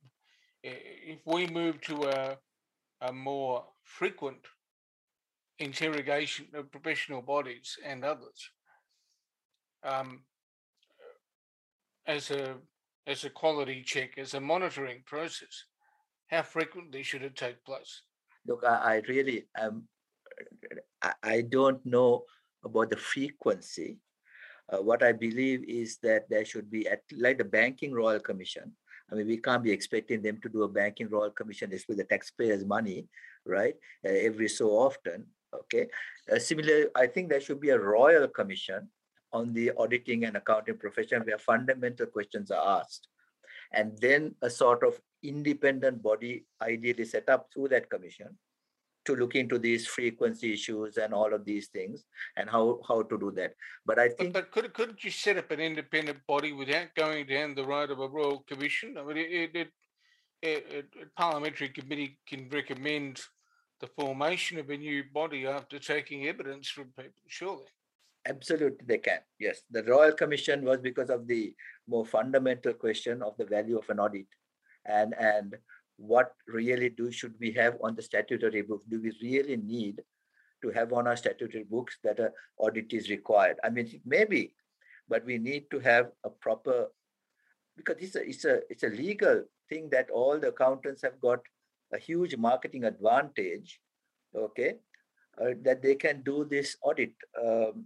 if 0.64 1.20
we 1.26 1.48
move 1.48 1.80
to 1.82 2.04
a, 2.06 2.38
a 3.02 3.14
more 3.14 3.66
frequent 3.84 4.40
interrogation 5.60 6.48
of 6.54 6.72
professional 6.72 7.22
bodies 7.22 7.78
and 7.86 8.04
others 8.04 8.50
um, 9.84 10.22
as 12.06 12.32
a 12.32 12.56
as 13.08 13.24
a 13.24 13.30
quality 13.30 13.82
check, 13.82 14.18
as 14.18 14.34
a 14.34 14.42
monitoring 14.42 15.02
process, 15.06 15.66
how 16.28 16.44
frequently 16.44 17.02
should 17.02 17.24
it 17.24 17.36
take 17.36 17.64
place? 17.64 18.02
Look, 18.46 18.64
I, 18.68 18.76
I 18.96 19.02
really 19.08 19.46
um, 19.60 19.84
I, 21.02 21.14
I 21.24 21.42
don't 21.42 21.84
know 21.86 22.24
about 22.64 22.90
the 22.90 22.98
frequency. 22.98 23.98
Uh, 24.70 24.82
what 24.82 25.02
I 25.02 25.14
believe 25.14 25.64
is 25.68 25.98
that 26.04 26.30
there 26.30 26.44
should 26.44 26.70
be 26.70 26.88
at 26.88 27.02
like 27.16 27.38
the 27.38 27.46
Banking 27.46 27.94
Royal 27.94 28.20
Commission. 28.20 28.74
I 29.10 29.16
mean, 29.16 29.28
we 29.28 29.38
can't 29.38 29.64
be 29.64 29.72
expecting 29.72 30.22
them 30.22 30.40
to 30.42 30.50
do 30.50 30.64
a 30.64 30.68
Banking 30.68 31.08
Royal 31.08 31.32
Commission 31.32 31.72
just 31.72 31.88
with 31.88 31.98
the 31.98 32.04
taxpayers' 32.04 32.66
money, 32.66 33.08
right? 33.46 33.76
Uh, 34.06 34.10
every 34.10 34.50
so 34.50 34.72
often. 34.72 35.26
Okay. 35.54 35.88
Uh, 36.30 36.40
similarly, 36.40 36.88
I 36.94 37.08
think 37.08 37.30
there 37.30 37.40
should 37.40 37.62
be 37.62 37.70
a 37.70 37.80
Royal 37.80 38.28
Commission 38.28 38.90
on 39.34 39.54
the 39.54 39.72
auditing 39.78 40.26
and 40.26 40.38
accounting 40.38 40.78
profession 40.78 41.24
where 41.24 41.38
fundamental 41.38 42.06
questions 42.06 42.52
are 42.52 42.80
asked. 42.80 43.08
And 43.74 43.98
then 44.00 44.36
a 44.42 44.50
sort 44.50 44.84
of 44.84 45.00
independent 45.24 46.02
body 46.02 46.46
ideally 46.62 47.06
set 47.06 47.28
up 47.30 47.50
through 47.54 47.70
that 47.70 47.90
commission 47.90 48.38
to 49.06 49.16
look 49.16 49.36
into 49.36 49.58
these 49.58 49.88
frequency 49.88 50.54
issues 50.54 50.98
and 50.98 51.14
all 51.14 51.34
of 51.34 51.46
these 51.46 51.68
things 51.68 52.04
and 52.36 52.50
how 52.50 52.80
how 52.88 53.02
to 53.02 53.18
do 53.18 53.32
that. 53.32 53.54
But 53.86 54.00
I 54.00 54.10
think. 54.10 54.34
But, 54.34 54.46
but 54.46 54.52
could 54.52 54.74
couldn't 54.74 55.04
you 55.04 55.12
set 55.12 55.38
up 55.38 55.50
an 55.52 55.62
independent 55.62 56.20
body 56.28 56.52
without 56.52 56.94
going 56.96 57.26
down 57.26 57.56
the 57.56 57.66
road 57.66 57.90
of 57.90 58.00
a 58.00 58.08
royal 58.08 58.44
commission? 58.48 58.98
I 58.98 59.04
mean, 59.04 59.18
it, 59.18 59.56
it, 59.56 59.72
it, 60.42 60.86
a 61.02 61.06
parliamentary 61.20 61.70
committee 61.70 62.20
can 62.28 62.50
recommend 62.50 63.22
the 63.80 63.88
formation 63.88 64.60
of 64.60 64.70
a 64.70 64.78
new 64.78 65.04
body 65.14 65.46
after 65.48 65.80
taking 65.80 66.28
evidence 66.28 66.68
from 66.68 66.86
people, 66.98 67.24
surely. 67.28 67.66
Absolutely, 68.28 68.86
they 68.86 68.98
can. 68.98 69.20
Yes, 69.40 69.62
the 69.72 69.84
Royal 69.84 70.12
Commission 70.12 70.66
was 70.66 70.80
because 70.80 71.10
of 71.10 71.28
the 71.28 71.54
more 71.88 72.06
fundamental 72.06 72.74
question 72.74 73.22
of 73.22 73.38
the 73.38 73.46
value 73.46 73.78
of 73.78 73.90
an 73.90 74.00
audit, 74.00 74.28
and 74.86 75.14
and 75.18 75.56
what 75.98 76.34
really 76.48 76.90
do 76.90 77.12
should 77.12 77.34
we 77.40 77.52
have 77.54 77.78
on 77.82 77.96
the 77.96 78.02
statutory 78.02 78.62
books? 78.62 78.86
Do 78.90 79.02
we 79.02 79.14
really 79.22 79.58
need 79.58 80.02
to 80.62 80.70
have 80.72 80.92
on 80.92 81.08
our 81.08 81.16
statutory 81.16 81.64
books 81.64 81.98
that 82.04 82.20
an 82.20 82.32
audit 82.58 82.92
is 82.92 83.10
required? 83.10 83.58
I 83.64 83.70
mean, 83.70 84.02
maybe, 84.06 84.54
but 85.08 85.26
we 85.26 85.38
need 85.38 85.72
to 85.72 85.80
have 85.80 86.12
a 86.26 86.30
proper 86.30 86.88
because 87.78 87.96
it's 88.00 88.16
a 88.16 88.28
it's 88.28 88.46
a 88.46 88.60
it's 88.70 88.84
a 88.84 88.90
legal 88.90 89.44
thing 89.70 89.90
that 89.92 90.10
all 90.10 90.38
the 90.38 90.50
accountants 90.50 91.02
have 91.02 91.20
got 91.22 91.40
a 91.94 91.98
huge 91.98 92.36
marketing 92.36 92.84
advantage. 92.84 93.80
Okay, 94.36 94.74
uh, 95.42 95.54
that 95.62 95.82
they 95.82 95.96
can 95.96 96.24
do 96.24 96.44
this 96.44 96.76
audit. 96.82 97.14
Um, 97.42 97.86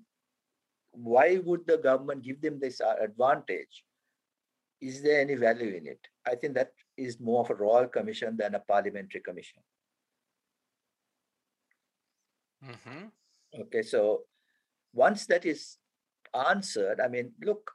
why 0.91 1.39
would 1.43 1.65
the 1.67 1.77
government 1.77 2.23
give 2.23 2.41
them 2.41 2.59
this 2.59 2.81
uh, 2.81 2.95
advantage? 3.01 3.83
Is 4.81 5.01
there 5.01 5.21
any 5.21 5.35
value 5.35 5.75
in 5.75 5.87
it? 5.87 5.99
I 6.27 6.35
think 6.35 6.55
that 6.55 6.71
is 6.97 7.19
more 7.19 7.41
of 7.43 7.49
a 7.49 7.55
royal 7.55 7.87
commission 7.87 8.35
than 8.37 8.55
a 8.55 8.59
parliamentary 8.59 9.21
commission. 9.21 9.61
Mm-hmm. 12.65 13.05
Okay, 13.61 13.83
so 13.83 14.21
once 14.93 15.25
that 15.27 15.45
is 15.45 15.77
answered, 16.49 16.99
I 16.99 17.07
mean, 17.07 17.31
look, 17.43 17.71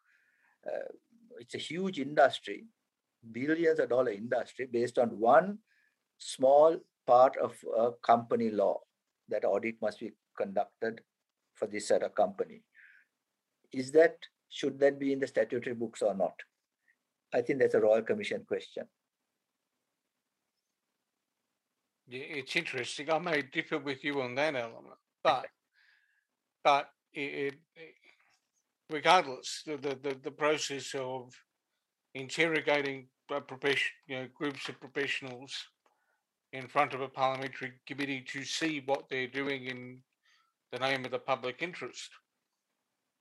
uh, 0.66 0.92
it's 1.38 1.55
a 1.55 1.59
huge 1.59 1.98
industry, 1.98 2.66
billions 3.33 3.79
of 3.79 3.88
dollar 3.88 4.11
industry 4.11 4.68
based 4.70 4.98
on 4.98 5.09
one 5.18 5.59
small 6.18 6.76
part 7.07 7.37
of 7.37 7.57
a 7.76 7.90
company 8.02 8.50
law 8.50 8.81
that 9.29 9.44
audit 9.44 9.76
must 9.81 10.00
be 10.00 10.12
conducted 10.37 11.00
for 11.55 11.66
this 11.66 11.88
sort 11.88 12.02
of 12.02 12.14
company 12.14 12.62
is 13.72 13.92
that 13.92 14.16
should 14.48 14.79
that 14.81 14.98
be 14.98 15.12
in 15.12 15.20
the 15.20 15.26
statutory 15.26 15.74
books 15.74 16.02
or 16.02 16.14
not? 16.14 16.35
I 17.35 17.42
think 17.42 17.59
that's 17.59 17.74
a 17.74 17.81
Royal 17.81 18.02
Commission 18.02 18.44
question. 18.46 18.85
It's 22.09 22.55
interesting. 22.55 23.11
I 23.11 23.18
may 23.18 23.42
differ 23.42 23.79
with 23.79 24.05
you 24.05 24.22
on 24.22 24.37
that 24.37 24.55
element, 24.55 24.94
but 25.24 25.46
but 26.62 26.88
it, 27.12 27.55
it, 27.74 27.94
regardless, 28.90 29.62
the, 29.66 29.76
the 29.76 30.16
the 30.22 30.31
process 30.31 30.94
of 30.94 31.33
interrogating 32.14 33.09
you 33.29 34.16
know, 34.16 34.26
groups 34.35 34.68
of 34.68 34.81
professionals 34.81 35.52
in 36.52 36.68
front 36.68 36.94
of 36.94 37.00
a 37.00 37.09
parliamentary 37.09 37.72
committee 37.87 38.24
to 38.33 38.44
see 38.44 38.83
what 38.87 39.09
they're 39.11 39.26
doing 39.26 39.64
in 39.64 39.98
the 40.72 40.79
name 40.79 41.05
of 41.05 41.11
the 41.11 41.18
public 41.18 41.61
interest 41.61 42.11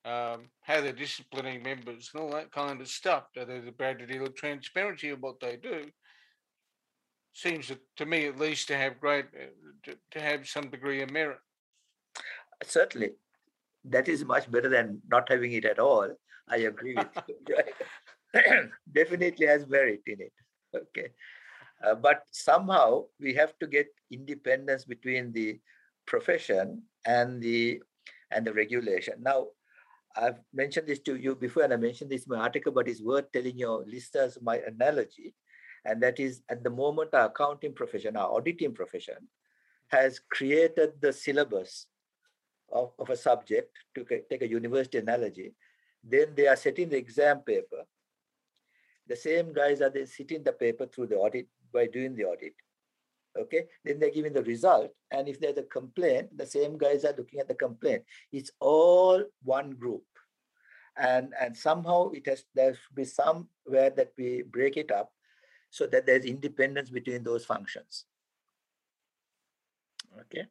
um, 0.05 0.49
how 0.61 0.81
they're 0.81 0.93
disciplining 0.93 1.63
members 1.63 2.11
and 2.13 2.21
all 2.21 2.31
that 2.31 2.51
kind 2.51 2.79
of 2.79 2.87
stuff. 2.87 3.25
That 3.35 3.47
there's 3.47 3.67
about 3.67 4.01
a 4.01 4.07
deal 4.07 4.25
of 4.25 4.35
transparency 4.35 5.09
of 5.09 5.21
what 5.21 5.39
they 5.39 5.57
do. 5.57 5.85
Seems 7.33 7.71
to 7.97 8.05
me, 8.05 8.27
at 8.27 8.39
least, 8.39 8.67
to 8.69 8.77
have 8.77 9.01
great, 9.01 9.25
uh, 9.35 9.47
to, 9.83 9.97
to 10.11 10.21
have 10.21 10.47
some 10.47 10.69
degree 10.69 11.01
of 11.01 11.11
merit. 11.11 11.39
Certainly, 12.63 13.11
that 13.83 14.07
is 14.07 14.23
much 14.23 14.49
better 14.49 14.69
than 14.69 15.01
not 15.09 15.27
having 15.27 15.51
it 15.51 15.65
at 15.65 15.79
all. 15.79 16.07
I 16.47 16.57
agree 16.57 16.95
with 16.95 17.07
you. 17.47 17.55
Definitely 18.91 19.47
has 19.47 19.67
merit 19.67 20.01
in 20.07 20.21
it. 20.21 20.33
Okay. 20.73 21.09
Uh, 21.83 21.95
but 21.95 22.23
somehow 22.31 23.03
we 23.19 23.33
have 23.33 23.57
to 23.59 23.67
get 23.67 23.87
independence 24.11 24.85
between 24.85 25.31
the 25.33 25.59
profession 26.05 26.83
and 27.05 27.41
the 27.41 27.81
and 28.31 28.45
the 28.45 28.53
regulation. 28.53 29.15
Now, 29.21 29.47
I've 30.17 30.39
mentioned 30.53 30.87
this 30.87 30.99
to 30.99 31.15
you 31.15 31.35
before, 31.35 31.63
and 31.63 31.73
I 31.73 31.77
mentioned 31.77 32.09
this 32.09 32.25
in 32.25 32.35
my 32.35 32.41
article, 32.41 32.71
but 32.71 32.87
it's 32.87 33.01
worth 33.01 33.31
telling 33.31 33.57
your 33.57 33.83
listeners 33.85 34.37
my 34.41 34.57
analogy. 34.59 35.35
And 35.83 36.01
that 36.01 36.19
is 36.19 36.41
at 36.49 36.63
the 36.63 36.69
moment, 36.69 37.13
our 37.13 37.25
accounting 37.25 37.73
profession, 37.73 38.15
our 38.15 38.31
auditing 38.33 38.73
profession, 38.73 39.27
has 39.89 40.19
created 40.31 40.93
the 41.01 41.13
syllabus 41.13 41.87
of, 42.71 42.91
of 42.97 43.09
a 43.09 43.17
subject, 43.17 43.71
to 43.93 44.05
take 44.29 44.41
a 44.41 44.47
university 44.47 44.97
analogy. 44.97 45.53
Then 46.03 46.33
they 46.35 46.47
are 46.47 46.55
setting 46.55 46.89
the 46.89 46.97
exam 46.97 47.39
paper. 47.39 47.83
The 49.07 49.15
same 49.15 49.53
guys 49.53 49.81
are 49.81 49.89
they 49.89 50.05
sitting 50.05 50.43
the 50.43 50.53
paper 50.53 50.87
through 50.87 51.07
the 51.07 51.17
audit 51.17 51.47
by 51.71 51.87
doing 51.87 52.15
the 52.15 52.25
audit. 52.25 52.53
Okay, 53.37 53.65
then 53.83 53.99
they're 53.99 54.11
giving 54.11 54.33
the 54.33 54.43
result. 54.43 54.91
And 55.11 55.27
if 55.27 55.39
there's 55.39 55.57
a 55.57 55.63
complaint, 55.63 56.37
the 56.37 56.45
same 56.45 56.77
guys 56.77 57.03
are 57.03 57.13
looking 57.17 57.39
at 57.39 57.47
the 57.47 57.55
complaint. 57.55 58.03
It's 58.31 58.51
all 58.59 59.23
one 59.43 59.71
group. 59.71 60.03
And, 60.97 61.33
and 61.39 61.55
somehow 61.55 62.11
it 62.11 62.25
has 62.27 62.45
there 62.55 62.73
should 62.73 62.95
be 62.95 63.03
somewhere 63.03 63.89
that 63.97 64.13
we 64.17 64.43
break 64.43 64.77
it 64.77 64.91
up 64.91 65.11
so 65.69 65.85
that 65.87 66.05
there's 66.05 66.23
independence 66.23 66.89
between 66.89 67.23
those 67.23 67.43
functions. 67.43 68.05
Okay. 70.21 70.45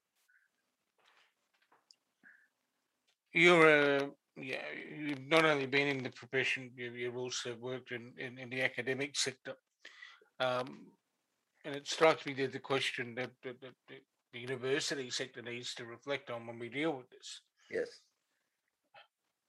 You're 3.33 4.03
uh, 4.03 4.07
yeah, 4.37 4.63
you've 4.97 5.27
not 5.27 5.45
only 5.45 5.67
been 5.67 5.89
in 5.89 6.03
the 6.03 6.11
profession, 6.11 6.71
you've 6.77 7.17
also 7.17 7.55
worked 7.61 7.93
in, 7.93 8.13
in, 8.19 8.39
in 8.39 8.51
the 8.51 8.63
academic 8.63 9.17
sector. 9.17 9.55
Um, 10.41 10.89
and 11.65 11.75
it 11.75 11.89
strikes 11.89 12.27
me 12.27 12.35
that 12.35 12.53
the 12.53 12.59
question 12.59 13.15
that, 13.15 13.31
that, 13.43 13.61
that, 13.61 13.73
the 14.33 14.41
university 14.41 15.09
sector 15.11 15.41
needs 15.43 15.75
to 15.75 15.85
reflect 15.85 16.29
on 16.29 16.47
when 16.47 16.59
we 16.59 16.69
deal 16.69 16.93
with 16.93 17.09
this. 17.11 17.41
Yes. 17.71 17.89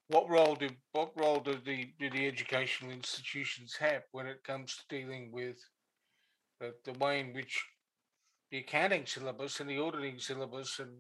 What 0.07 0.29
role 0.29 0.55
do 0.55 0.69
what 0.91 1.11
role 1.15 1.39
do 1.39 1.57
the 1.65 1.91
do 1.99 2.11
the 2.11 2.27
educational 2.27 2.91
institutions 2.91 3.75
have 3.79 4.03
when 4.11 4.27
it 4.27 4.43
comes 4.43 4.75
to 4.75 4.95
dealing 4.95 5.31
with 5.31 5.57
the, 6.59 6.73
the 6.85 6.97
way 6.99 7.19
in 7.19 7.33
which 7.33 7.65
the 8.51 8.59
accounting 8.59 9.07
syllabus 9.07 9.59
and 9.59 9.69
the 9.69 9.79
auditing 9.79 10.19
syllabus 10.19 10.79
and, 10.79 10.91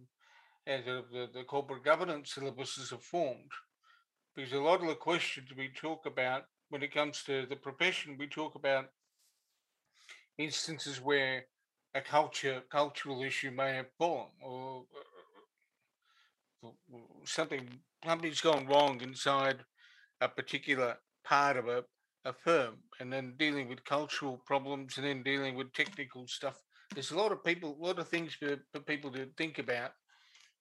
and 0.65 0.83
the, 0.85 1.03
the, 1.11 1.29
the 1.31 1.43
corporate 1.43 1.83
governance 1.83 2.33
syllabuses 2.35 2.91
are 2.91 2.97
formed? 2.97 3.51
Because 4.35 4.53
a 4.53 4.57
lot 4.57 4.81
of 4.81 4.87
the 4.87 4.95
questions 4.95 5.49
we 5.55 5.69
talk 5.69 6.07
about 6.07 6.45
when 6.69 6.81
it 6.81 6.93
comes 6.93 7.23
to 7.23 7.45
the 7.45 7.55
profession, 7.55 8.17
we 8.17 8.27
talk 8.27 8.55
about 8.55 8.85
instances 10.37 11.01
where 11.01 11.45
a 11.93 12.01
culture 12.01 12.61
cultural 12.69 13.23
issue 13.23 13.51
may 13.51 13.73
have 13.73 13.87
fallen 13.97 14.27
or 14.43 14.83
uh, 16.63 16.69
something 17.23 17.67
something's 18.05 18.41
gone 18.41 18.67
wrong 18.67 18.99
inside 19.01 19.57
a 20.21 20.27
particular 20.27 20.97
part 21.23 21.57
of 21.57 21.67
a, 21.67 21.83
a 22.25 22.33
firm 22.33 22.75
and 22.99 23.11
then 23.11 23.33
dealing 23.37 23.69
with 23.69 23.83
cultural 23.85 24.41
problems 24.45 24.97
and 24.97 25.05
then 25.05 25.23
dealing 25.23 25.55
with 25.55 25.73
technical 25.73 26.27
stuff. 26.27 26.57
There's 26.93 27.11
a 27.11 27.17
lot 27.17 27.31
of 27.31 27.43
people 27.43 27.77
a 27.79 27.85
lot 27.85 27.99
of 27.99 28.09
things 28.09 28.33
for, 28.33 28.57
for 28.73 28.81
people 28.81 29.11
to 29.11 29.27
think 29.37 29.59
about 29.59 29.91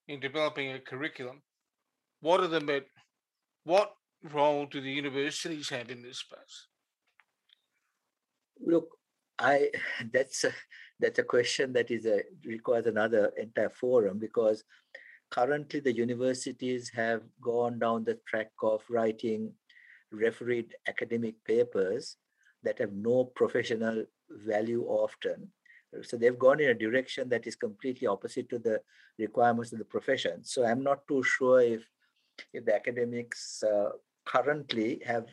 in 0.08 0.20
developing 0.20 0.72
a 0.72 0.78
curriculum. 0.78 1.42
What 2.20 2.40
are 2.40 2.48
the 2.48 2.84
what 3.64 3.92
role 4.32 4.66
do 4.66 4.80
the 4.80 4.90
universities 4.90 5.68
have 5.70 5.90
in 5.90 6.02
this 6.02 6.20
space? 6.20 6.68
Look 8.60 8.88
I 9.38 9.70
that's 10.12 10.44
a, 10.44 10.52
that's 11.00 11.18
a 11.18 11.24
question 11.24 11.72
that 11.72 11.90
is 11.90 12.06
a 12.06 12.22
requires 12.44 12.86
another 12.86 13.32
entire 13.36 13.70
forum 13.70 14.18
because 14.18 14.64
currently 15.30 15.80
the 15.80 15.92
universities 15.92 16.90
have 16.94 17.22
gone 17.40 17.78
down 17.78 18.04
the 18.04 18.18
track 18.26 18.50
of 18.62 18.82
writing 18.88 19.52
refereed 20.12 20.74
academic 20.86 21.34
papers 21.44 22.16
that 22.62 22.78
have 22.78 22.92
no 22.92 23.24
professional 23.24 24.04
value 24.30 24.84
often. 24.86 25.48
So 26.02 26.16
they've 26.16 26.38
gone 26.38 26.60
in 26.60 26.70
a 26.70 26.74
direction 26.74 27.28
that 27.28 27.46
is 27.46 27.56
completely 27.56 28.06
opposite 28.06 28.48
to 28.50 28.58
the 28.58 28.80
requirements 29.18 29.72
of 29.72 29.78
the 29.78 29.84
profession. 29.84 30.44
So 30.44 30.64
I'm 30.64 30.82
not 30.82 31.06
too 31.06 31.22
sure 31.22 31.60
if 31.60 31.82
if 32.52 32.64
the 32.64 32.74
academics 32.74 33.62
uh, 33.62 33.90
currently 34.24 35.00
have 35.04 35.26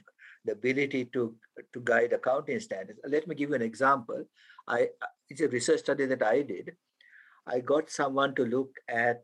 the 0.46 0.54
ability 0.54 1.06
to, 1.14 1.36
to 1.74 1.82
guide 1.84 2.14
accounting 2.14 2.60
standards. 2.60 3.00
Let 3.08 3.28
me 3.28 3.36
give 3.36 3.50
you 3.50 3.56
an 3.56 3.62
example. 3.62 4.26
I, 4.68 4.90
it's 5.30 5.42
a 5.42 5.48
research 5.48 5.82
study 5.82 6.06
that 6.06 6.24
I 6.24 6.42
did. 6.42 6.76
I 7.48 7.60
got 7.60 7.90
someone 7.90 8.36
to 8.36 8.46
look 8.46 8.76
at 8.88 9.22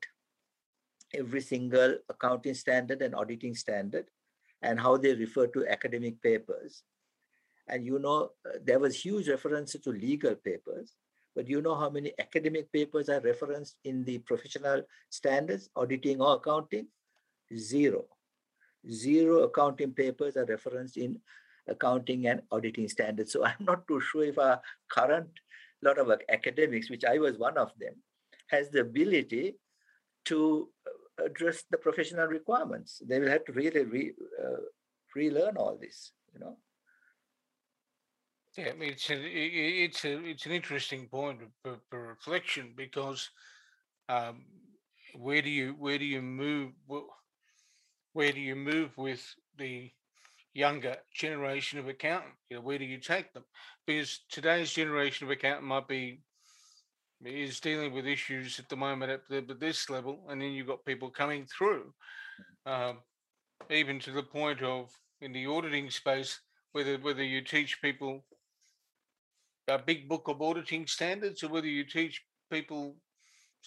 every 1.14 1.42
single 1.42 1.98
accounting 2.10 2.54
standard 2.54 3.02
and 3.02 3.16
auditing 3.16 3.56
standard 3.56 4.06
and 4.62 4.80
how 4.80 4.98
they 4.98 5.14
refer 5.14 5.48
to 5.48 5.68
academic 5.68 6.22
papers. 6.22 6.84
And 7.68 7.86
you 7.86 8.00
know, 8.00 8.32
uh, 8.46 8.58
there 8.64 8.80
was 8.80 8.96
huge 8.96 9.30
reference 9.30 9.74
to 9.74 9.90
legal 9.90 10.36
papers, 10.36 10.94
but 11.36 11.48
you 11.48 11.62
know 11.62 11.76
how 11.76 11.90
many 11.90 12.14
academic 12.20 12.72
papers 12.72 13.10
are 13.10 13.22
referenced 13.22 13.76
in 13.84 14.04
the 14.04 14.18
professional 14.20 14.84
standards, 15.10 15.70
auditing 15.76 16.22
or 16.22 16.36
accounting? 16.36 16.88
Zero. 17.56 18.06
Zero 18.90 19.44
accounting 19.44 19.94
papers 19.94 20.38
are 20.38 20.46
referenced 20.46 20.98
in 20.98 21.20
accounting 21.68 22.28
and 22.28 22.42
auditing 22.52 22.88
standards. 22.88 23.32
So 23.32 23.46
I'm 23.46 23.56
not 23.60 23.88
too 23.88 24.02
sure 24.02 24.24
if 24.24 24.38
our 24.38 24.62
current 24.90 25.30
lot 25.84 26.00
of 26.00 26.12
academics, 26.30 26.90
which 26.90 27.06
I 27.06 27.20
was 27.20 27.38
one 27.38 27.58
of 27.58 27.72
them, 27.80 27.94
has 28.48 28.70
the 28.70 28.82
ability 28.82 29.56
to 30.26 30.70
uh, 30.88 31.26
address 31.26 31.64
the 31.70 31.78
professional 31.78 32.28
requirements. 32.28 33.02
They 33.06 33.20
will 33.20 33.30
have 33.30 33.46
to 33.46 33.52
really 33.54 33.84
re, 33.84 34.14
uh, 34.44 34.62
relearn 35.16 35.58
all 35.58 35.78
this, 35.80 36.12
you 36.34 36.40
know. 36.40 36.58
Yeah, 38.58 38.72
it's 38.80 39.10
a, 39.12 39.16
it's 39.20 40.04
a, 40.04 40.26
it's 40.26 40.46
an 40.48 40.52
interesting 40.52 41.08
point 41.08 41.42
for, 41.64 41.78
for 41.92 42.08
reflection 42.08 42.74
because 42.76 43.30
um, 44.10 44.46
where 45.14 45.44
do 45.44 45.50
you 45.50 45.76
where 45.78 46.00
do 46.00 46.06
you 46.06 46.24
move? 46.24 46.72
Well, 46.88 47.06
where 48.18 48.32
do 48.32 48.42
you 48.42 48.56
move 48.56 48.98
with 48.98 49.24
the 49.60 49.92
younger 50.56 50.96
generation 51.14 51.78
of 51.78 51.88
accountant? 51.88 52.34
You 52.50 52.56
know, 52.58 52.64
where 52.64 52.80
do 52.80 52.84
you 52.84 52.98
take 52.98 53.32
them? 53.32 53.44
Because 53.86 54.22
today's 54.32 54.72
generation 54.72 55.28
of 55.28 55.32
accountant 55.32 55.68
might 55.68 55.88
be 55.88 56.22
is 57.24 57.60
dealing 57.60 57.94
with 57.94 58.08
issues 58.08 58.58
at 58.58 58.70
the 58.70 58.76
moment 58.76 59.12
at, 59.12 59.22
the, 59.30 59.38
at 59.38 59.60
this 59.60 59.88
level, 59.92 60.26
and 60.30 60.42
then 60.42 60.50
you've 60.50 60.66
got 60.66 60.84
people 60.84 61.12
coming 61.12 61.46
through, 61.46 61.94
um, 62.66 62.98
even 63.70 64.00
to 64.00 64.12
the 64.12 64.24
point 64.24 64.64
of 64.64 64.90
in 65.22 65.32
the 65.32 65.46
auditing 65.46 65.92
space, 65.92 66.40
whether 66.72 66.98
whether 66.98 67.24
you 67.24 67.42
teach 67.42 67.80
people 67.84 68.26
a 69.68 69.78
big 69.78 70.10
book 70.10 70.28
of 70.28 70.42
auditing 70.42 70.88
standards, 70.88 71.44
or 71.44 71.50
whether 71.50 71.68
you 71.68 71.84
teach 71.84 72.24
people 72.52 72.96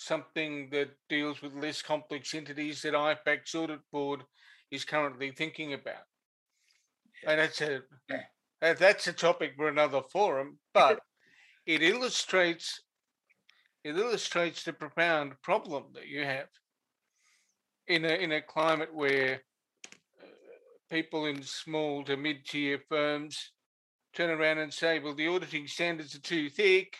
something 0.01 0.71
that 0.71 0.89
deals 1.09 1.43
with 1.43 1.53
less 1.55 1.83
complex 1.83 2.35
entities 2.35 2.83
that 2.83 2.95
IFAC's 2.95 3.55
audit 3.55 3.81
board 3.93 4.23
is 4.71 4.85
currently 4.85 5.31
thinking 5.31 5.75
about. 5.75 6.05
And 7.27 7.39
that's 7.39 7.61
a 7.61 7.83
that's 8.61 9.07
a 9.07 9.13
topic 9.13 9.53
for 9.57 9.69
another 9.69 10.01
forum, 10.11 10.59
but 10.75 11.01
it 11.67 11.83
illustrates 11.83 12.83
it 13.85 13.97
illustrates 13.97 14.65
the 14.65 14.73
profound 14.73 15.33
problem 15.43 15.85
that 15.95 16.07
you 16.07 16.25
have 16.25 16.49
in 17.87 18.05
a 18.05 18.15
in 18.15 18.33
a 18.33 18.41
climate 18.41 18.95
where 18.95 19.43
uh, 20.23 20.27
people 20.91 21.27
in 21.27 21.43
small 21.43 22.05
to 22.05 22.17
mid 22.17 22.47
tier 22.47 22.81
firms 22.89 23.53
turn 24.15 24.31
around 24.31 24.59
and 24.59 24.73
say, 24.73 24.99
"Well, 24.99 25.15
the 25.15 25.29
auditing 25.29 25.67
standards 25.67 26.15
are 26.15 26.21
too 26.21 26.49
thick," 26.49 26.97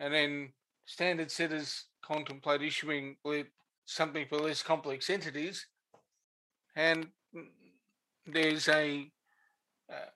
and 0.00 0.14
then 0.14 0.52
standard 0.88 1.30
setters 1.30 1.84
contemplate 2.02 2.62
issuing 2.62 3.16
something 3.84 4.26
for 4.26 4.38
less 4.38 4.62
complex 4.62 5.10
entities, 5.10 5.66
and 6.74 7.08
there's 8.26 8.68
a 8.68 9.10
uh, 9.92 10.10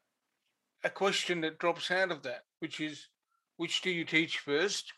a 0.84 0.90
question 0.90 1.42
that 1.42 1.58
drops 1.58 1.90
out 1.90 2.10
of 2.10 2.22
that, 2.22 2.44
which 2.60 2.80
is, 2.80 3.08
which 3.56 3.82
do 3.82 3.90
you 3.90 4.04
teach 4.04 4.38
first? 4.38 4.92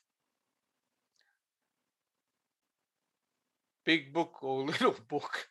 Big 3.85 4.13
book 4.13 4.43
or 4.43 4.65
little 4.67 4.97
book? 5.09 5.49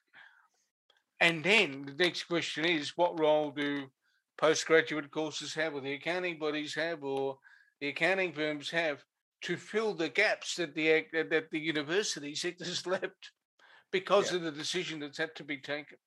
And 1.20 1.44
then 1.44 1.86
the 1.86 2.04
next 2.04 2.24
question 2.24 2.66
is, 2.66 2.98
what 2.98 3.20
role 3.20 3.52
do 3.52 3.84
postgraduate 4.38 5.12
courses 5.12 5.54
have, 5.54 5.76
or 5.76 5.82
the 5.82 5.94
accounting 5.94 6.40
bodies 6.40 6.74
have, 6.76 7.04
or 7.04 7.38
the 7.80 7.90
accounting 7.90 8.34
firms 8.34 8.70
have 8.72 9.04
to 9.44 9.58
fill 9.58 9.94
the 9.94 10.10
gaps 10.10 10.56
that 10.56 10.74
the 10.74 11.06
that 11.14 11.52
the 11.52 11.60
university 11.60 12.34
sector's 12.36 12.86
left 12.96 13.32
because 13.92 14.32
yeah. 14.32 14.38
of 14.38 14.44
the 14.44 14.52
decision 14.52 15.00
that's 15.00 15.18
had 15.18 15.36
to 15.36 15.44
be 15.44 15.58
taken. 15.58 15.98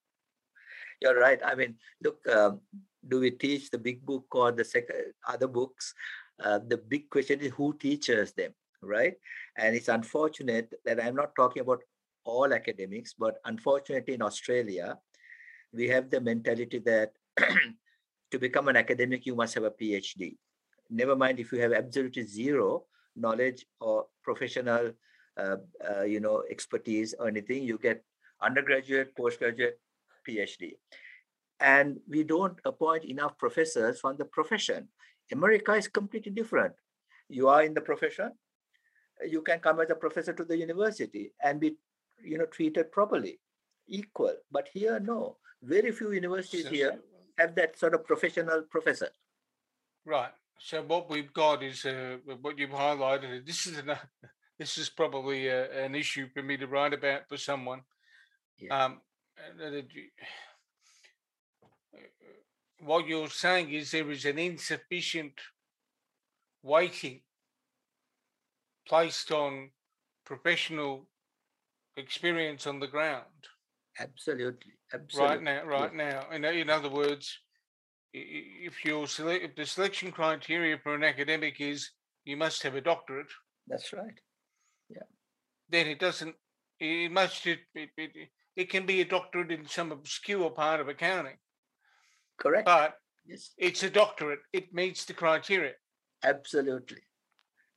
You're 1.01 1.19
right. 1.19 1.41
I 1.45 1.55
mean, 1.55 1.77
look, 2.03 2.19
um, 2.29 2.61
do 3.07 3.21
we 3.21 3.31
teach 3.31 3.71
the 3.71 3.79
big 3.79 4.05
book 4.05 4.27
or 4.33 4.51
the 4.51 4.65
second 4.65 5.13
other 5.29 5.47
books? 5.47 5.95
Uh, 6.43 6.59
the 6.67 6.79
big 6.79 7.11
question 7.11 7.41
is 7.41 7.53
who 7.53 7.77
teaches 7.79 8.33
them, 8.33 8.53
right? 8.83 9.15
And 9.59 9.77
it's 9.77 9.89
unfortunate 9.89 10.73
that 10.85 11.03
I'm 11.03 11.15
not 11.15 11.37
talking 11.37 11.61
about 11.61 11.83
all 12.25 12.53
academics, 12.53 13.13
but 13.13 13.37
unfortunately 13.45 14.15
in 14.15 14.23
Australia, 14.23 14.99
we 15.73 15.89
have 15.89 16.11
the 16.11 16.21
mentality 16.21 16.79
that 16.81 17.13
to 18.31 18.39
become 18.39 18.69
an 18.69 18.77
academic, 18.77 19.27
you 19.27 19.35
must 19.35 19.55
have 19.55 19.65
a 19.65 19.71
PhD. 19.71 20.37
Never 20.91 21.15
mind 21.15 21.39
if 21.39 21.53
you 21.53 21.61
have 21.61 21.73
absolutely 21.73 22.25
zero 22.25 22.85
knowledge 23.17 23.67
or 23.81 24.07
professional, 24.23 24.93
uh, 25.37 25.57
uh, 25.89 26.03
you 26.03 26.21
know, 26.21 26.43
expertise 26.51 27.15
or 27.19 27.29
anything, 27.29 27.63
you 27.63 27.79
get 27.79 28.05
undergraduate, 28.43 29.17
postgraduate, 29.17 29.81
PhD. 30.29 30.77
And 31.61 31.99
we 32.09 32.23
don't 32.23 32.59
appoint 32.65 33.05
enough 33.05 33.39
professors 33.39 34.01
from 34.01 34.17
the 34.17 34.25
profession. 34.25 34.89
America 35.33 35.73
is 35.73 35.89
completely 35.89 36.33
different. 36.33 36.75
You 37.29 37.49
are 37.49 37.63
in 37.63 37.75
the 37.75 37.81
profession, 37.81 38.33
you 39.25 39.43
can 39.43 39.61
come 39.61 39.81
as 39.81 39.91
a 39.91 39.95
professor 39.95 40.33
to 40.33 40.45
the 40.45 40.57
university 40.57 41.33
and 41.43 41.61
be, 41.61 41.77
you 42.23 42.39
know, 42.39 42.47
treated 42.47 42.93
properly, 42.93 43.41
equal. 43.89 44.35
But 44.51 44.69
here, 44.73 45.01
no. 45.01 45.37
Very 45.63 45.91
few 45.91 46.13
universities 46.13 46.69
here 46.69 46.99
have 47.39 47.55
that 47.55 47.79
sort 47.79 47.95
of 47.95 48.07
professional 48.07 48.63
professor. 48.63 49.09
Right. 50.05 50.33
So 50.59 50.83
what 50.83 51.11
we've 51.11 51.33
got 51.33 51.63
is 51.63 51.85
uh, 51.85 52.17
what 52.41 52.59
you've 52.59 52.71
highlighted. 52.71 53.47
This 53.47 53.67
is 53.67 53.79
an, 53.79 53.93
this 54.59 54.79
is 54.79 54.89
probably 54.89 55.49
a, 55.49 55.85
an 55.85 55.95
issue 55.95 56.29
for 56.33 56.43
me 56.43 56.57
to 56.57 56.67
write 56.67 56.95
about 56.95 57.29
for 57.29 57.37
someone. 57.37 57.83
Yeah. 58.59 58.85
Um, 58.85 59.01
what 62.81 63.07
you're 63.07 63.29
saying 63.29 63.71
is 63.71 63.91
there 63.91 64.11
is 64.11 64.25
an 64.25 64.39
insufficient 64.39 65.35
weighting 66.63 67.21
placed 68.89 69.33
on 69.33 69.71
professional 70.25 71.09
experience 71.97 72.67
on 72.67 72.81
the 72.81 72.87
ground. 72.87 73.25
Absolutely, 73.99 74.73
absolutely. 74.93 75.37
Right 75.37 75.43
now, 75.43 75.65
right 75.65 75.95
now. 75.95 76.27
In, 76.33 76.45
in 76.45 76.71
other 76.71 76.91
words, 76.91 77.39
if 78.17 78.85
your 78.85 79.07
select, 79.07 79.45
if 79.45 79.57
the 79.57 79.67
selection 79.67 80.11
criteria 80.11 80.79
for 80.83 80.95
an 80.95 81.05
academic 81.05 81.61
is 81.61 81.91
you 82.25 82.37
must 82.37 82.63
have 82.63 82.75
a 82.75 82.81
doctorate. 82.81 83.31
That's 83.67 83.93
right. 83.93 84.19
Yeah. 84.89 85.09
Then 85.69 85.87
it 85.87 85.99
doesn't. 85.99 86.35
It 86.81 87.13
must. 87.13 87.47
It, 87.47 87.61
it, 87.75 87.91
it, 87.97 88.11
it 88.57 88.71
can 88.71 88.87
be 88.87 89.01
a 89.01 89.05
doctorate 89.05 89.53
in 89.53 89.67
some 89.67 89.93
obscure 89.93 90.51
part 90.51 90.81
of 90.81 90.89
accounting. 90.89 91.37
Correct. 92.39 92.65
But 92.65 92.95
yes. 93.27 93.51
it's 93.59 93.83
a 93.83 93.91
doctorate. 93.91 94.41
It 94.53 94.73
meets 94.73 95.05
the 95.05 95.13
criteria. 95.13 95.73
Absolutely. 96.25 97.03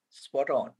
Spot 0.09 0.49
on. 0.49 0.71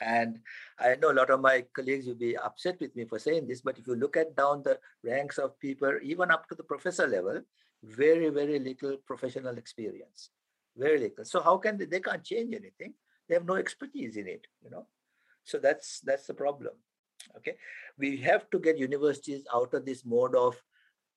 And 0.00 0.40
I 0.80 0.96
know 0.96 1.12
a 1.12 1.14
lot 1.14 1.30
of 1.30 1.40
my 1.40 1.64
colleagues 1.74 2.06
will 2.06 2.16
be 2.16 2.36
upset 2.36 2.80
with 2.80 2.96
me 2.96 3.04
for 3.04 3.18
saying 3.18 3.46
this, 3.46 3.60
but 3.60 3.78
if 3.78 3.86
you 3.86 3.94
look 3.94 4.16
at 4.16 4.34
down 4.34 4.62
the 4.62 4.78
ranks 5.04 5.38
of 5.38 5.58
people, 5.60 5.92
even 6.02 6.30
up 6.30 6.48
to 6.48 6.54
the 6.54 6.64
professor 6.64 7.06
level, 7.06 7.42
very, 7.82 8.28
very 8.30 8.58
little 8.58 8.96
professional 9.06 9.58
experience. 9.58 10.30
Very 10.76 10.98
little. 10.98 11.24
So 11.24 11.42
how 11.42 11.58
can 11.58 11.76
they, 11.76 11.84
they 11.84 12.00
can't 12.00 12.24
change 12.24 12.54
anything? 12.54 12.94
They 13.28 13.34
have 13.34 13.44
no 13.44 13.54
expertise 13.54 14.16
in 14.16 14.26
it, 14.26 14.46
you 14.62 14.70
know. 14.70 14.86
So 15.44 15.58
that's 15.58 16.00
that's 16.00 16.26
the 16.26 16.34
problem. 16.34 16.72
Okay. 17.36 17.54
We 17.98 18.16
have 18.18 18.48
to 18.50 18.58
get 18.58 18.78
universities 18.78 19.44
out 19.52 19.74
of 19.74 19.84
this 19.84 20.04
mode 20.04 20.34
of 20.34 20.56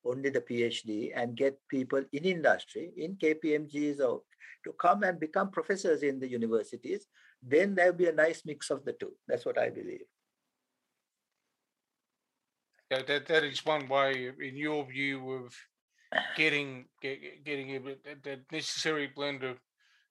only 0.03 0.29
the 0.29 0.41
PhD 0.41 1.11
and 1.15 1.35
get 1.35 1.59
people 1.67 2.03
in 2.13 2.25
industry, 2.25 2.91
in 2.97 3.15
KPMGs 3.15 3.99
or 3.99 4.21
to 4.63 4.73
come 4.73 5.03
and 5.03 5.19
become 5.19 5.51
professors 5.51 6.03
in 6.03 6.19
the 6.19 6.27
universities, 6.27 7.07
then 7.41 7.75
there'll 7.75 7.93
be 7.93 8.07
a 8.07 8.11
nice 8.11 8.43
mix 8.45 8.69
of 8.69 8.83
the 8.83 8.93
two. 8.93 9.13
That's 9.27 9.45
what 9.45 9.57
I 9.57 9.69
believe. 9.69 10.05
Yeah, 12.91 13.01
that, 13.07 13.25
that 13.27 13.43
is 13.43 13.65
one 13.65 13.87
way, 13.87 14.31
in 14.39 14.55
your 14.55 14.85
view, 14.85 15.31
of 15.31 15.55
getting 16.35 16.85
get, 17.01 17.43
getting 17.43 17.75
a, 17.75 17.79
that 18.23 18.51
necessary 18.51 19.11
blend 19.15 19.43
of 19.43 19.57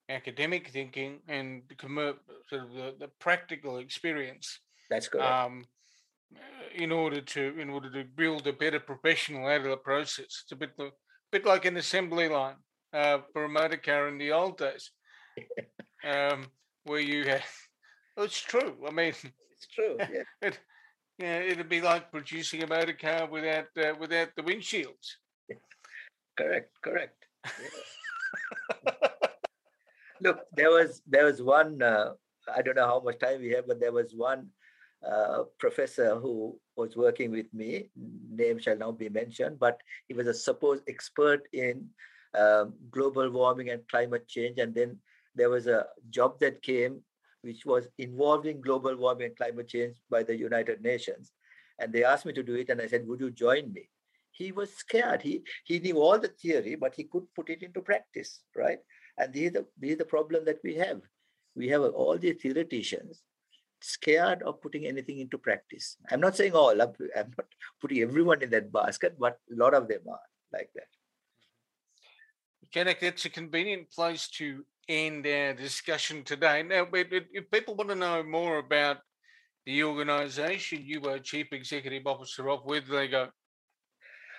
academic 0.09 0.69
thinking 0.69 1.21
and 1.29 1.63
the 1.69 2.15
sort 2.49 2.63
of 2.63 2.73
the, 2.73 2.95
the 2.99 3.09
practical 3.21 3.79
experience. 3.79 4.61
That's 4.91 5.09
good. 5.09 5.23
Um, 5.23 5.65
in 6.75 6.91
order 6.91 7.21
to 7.21 7.59
in 7.59 7.71
order 7.71 7.91
to 7.91 8.05
build 8.05 8.47
a 8.47 8.53
better 8.53 8.81
professional 8.81 9.47
out 9.47 9.61
of 9.61 9.71
the 9.71 9.77
process, 9.77 10.43
it's 10.43 10.53
a 10.53 10.57
bit 10.57 10.71
a 10.79 10.89
bit 11.31 11.47
like 11.47 11.65
an 11.65 11.77
assembly 11.77 12.29
line 12.29 12.57
uh, 12.93 13.19
for 13.33 13.45
a 13.45 13.49
motor 13.49 13.77
car 13.77 14.09
in 14.09 14.19
the 14.19 14.33
old 14.33 14.59
days, 14.59 14.91
um, 16.05 16.47
where 16.85 17.01
you 17.01 17.25
had. 17.25 17.43
Well, 18.17 18.27
it's 18.27 18.41
true. 18.41 18.77
I 18.87 18.91
mean, 18.91 19.09
it's 19.53 19.67
true. 19.73 19.97
Yeah. 19.99 20.23
it, 20.43 20.59
yeah, 21.19 21.39
it'd 21.39 21.69
be 21.69 21.81
like 21.81 22.11
producing 22.11 22.65
a 22.65 22.67
motor 22.67 22.93
car 22.93 23.29
without 23.29 23.67
uh, 23.79 23.95
without 23.99 24.31
the 24.37 24.43
windshields. 24.43 25.17
Correct. 26.37 26.71
Correct. 26.83 27.27
Yeah. 27.45 29.01
Look, 30.21 30.41
there 30.57 30.71
was 30.71 31.03
there 31.07 31.25
was 31.27 31.43
one. 31.43 31.83
Uh, 31.83 32.15
I 32.55 32.63
don't 32.63 32.77
know 32.77 32.87
how 32.87 33.01
much 33.01 33.19
time 33.19 33.41
we 33.41 33.51
have, 33.51 33.67
but 33.67 33.81
there 33.81 33.93
was 33.93 34.15
one 34.15 34.49
uh, 35.07 35.45
professor 35.59 36.17
who 36.17 36.59
was 36.77 36.97
working 36.97 37.31
with 37.31 37.53
me. 37.53 37.91
Name 38.31 38.59
shall 38.59 38.77
now 38.77 38.93
be 38.93 39.09
mentioned, 39.09 39.59
but 39.59 39.81
he 40.09 40.15
was 40.15 40.27
a 40.27 40.35
supposed 40.35 40.83
expert 40.89 41.43
in 41.53 41.89
um, 42.39 42.75
global 42.91 43.31
warming 43.31 43.71
and 43.71 43.87
climate 43.89 44.27
change. 44.29 44.59
And 44.59 44.75
then 44.75 44.99
there 45.35 45.51
was 45.51 45.67
a 45.67 45.87
job 46.11 46.41
that 46.41 46.63
came 46.63 47.03
which 47.45 47.67
was 47.67 47.87
involving 47.99 48.61
global 48.61 48.97
warming 48.97 49.27
and 49.27 49.37
climate 49.37 49.69
change 49.69 49.97
by 50.11 50.23
the 50.23 50.35
United 50.35 50.81
Nations. 50.81 51.33
And 51.79 51.93
they 51.93 52.03
asked 52.03 52.25
me 52.25 52.33
to 52.33 52.43
do 52.43 52.55
it, 52.55 52.71
and 52.71 52.81
I 52.81 52.87
said, 52.87 53.07
Would 53.07 53.21
you 53.21 53.31
join 53.31 53.73
me? 53.73 53.91
He 54.35 54.51
was 54.51 54.75
scared. 54.75 55.23
He, 55.23 55.43
he 55.65 55.79
knew 55.79 55.99
all 55.99 56.19
the 56.19 56.29
theory, 56.29 56.75
but 56.75 56.95
he 56.95 57.05
could 57.05 57.23
put 57.37 57.51
it 57.51 57.63
into 57.63 57.81
practice, 57.81 58.41
right? 58.57 58.79
And 59.17 59.33
this 59.33 59.45
is 59.45 59.53
the, 59.53 59.67
this 59.79 59.93
is 59.93 59.99
the 59.99 60.05
problem 60.05 60.45
that 60.47 60.59
we 60.65 60.75
have. 60.75 61.01
We 61.55 61.69
have 61.69 61.83
all 61.83 62.19
these 62.19 62.43
theoreticians 62.43 63.23
scared 63.81 64.43
of 64.43 64.61
putting 64.61 64.87
anything 64.87 65.21
into 65.21 65.39
practice. 65.39 65.97
I'm 66.11 66.21
not 66.21 66.37
saying 66.37 66.53
all, 66.53 66.81
I'm, 66.81 66.93
I'm 67.17 67.33
not 67.39 67.47
putting 67.81 68.03
everyone 68.03 68.43
in 68.43 68.51
that 68.51 68.73
basket, 68.73 69.17
but 69.19 69.39
a 69.53 69.57
lot 69.57 69.75
of 69.75 69.87
them 69.87 70.01
are 70.11 70.19
like 70.53 70.71
that. 70.75 70.89
Janek, 72.75 73.01
that's 73.01 73.25
a 73.25 73.31
convenient 73.31 73.89
place 73.93 74.29
to 74.39 74.65
end 74.89 75.27
our 75.27 75.55
discussion 75.55 76.25
today. 76.25 76.65
Now, 76.65 76.89
if 76.93 77.51
people 77.53 77.77
want 77.77 77.91
to 77.91 77.95
know 77.95 78.25
more 78.25 78.59
about 78.59 78.99
the 79.65 79.85
organisation 79.85 80.83
you 80.83 81.01
were 81.01 81.19
Chief 81.19 81.47
Executive 81.53 82.07
Officer 82.07 82.51
of, 82.51 82.65
where 82.65 82.81
do 82.81 82.93
they 82.93 83.09
go? 83.09 83.29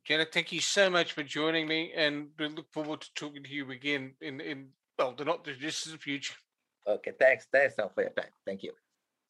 Janek, 0.10 0.32
thank 0.34 0.52
you 0.52 0.60
so 0.60 0.90
much 0.90 1.14
for 1.14 1.24
joining 1.24 1.68
me, 1.68 1.94
and 1.96 2.30
we 2.40 2.48
look 2.48 2.66
forward 2.74 3.02
to 3.02 3.14
talking 3.14 3.44
to 3.44 3.50
you 3.50 3.70
again 3.72 4.16
in 4.22 4.42
in 4.42 4.70
well, 4.98 5.14
the 5.16 5.24
not 5.24 5.44
the 5.44 5.54
distant 5.54 6.02
future. 6.02 6.36
Okay, 6.88 7.12
thanks. 7.20 7.48
Thanks 7.52 7.76
for 7.76 8.02
your 8.02 8.10
time. 8.10 8.32
Thank 8.46 8.64
you. 8.64 8.74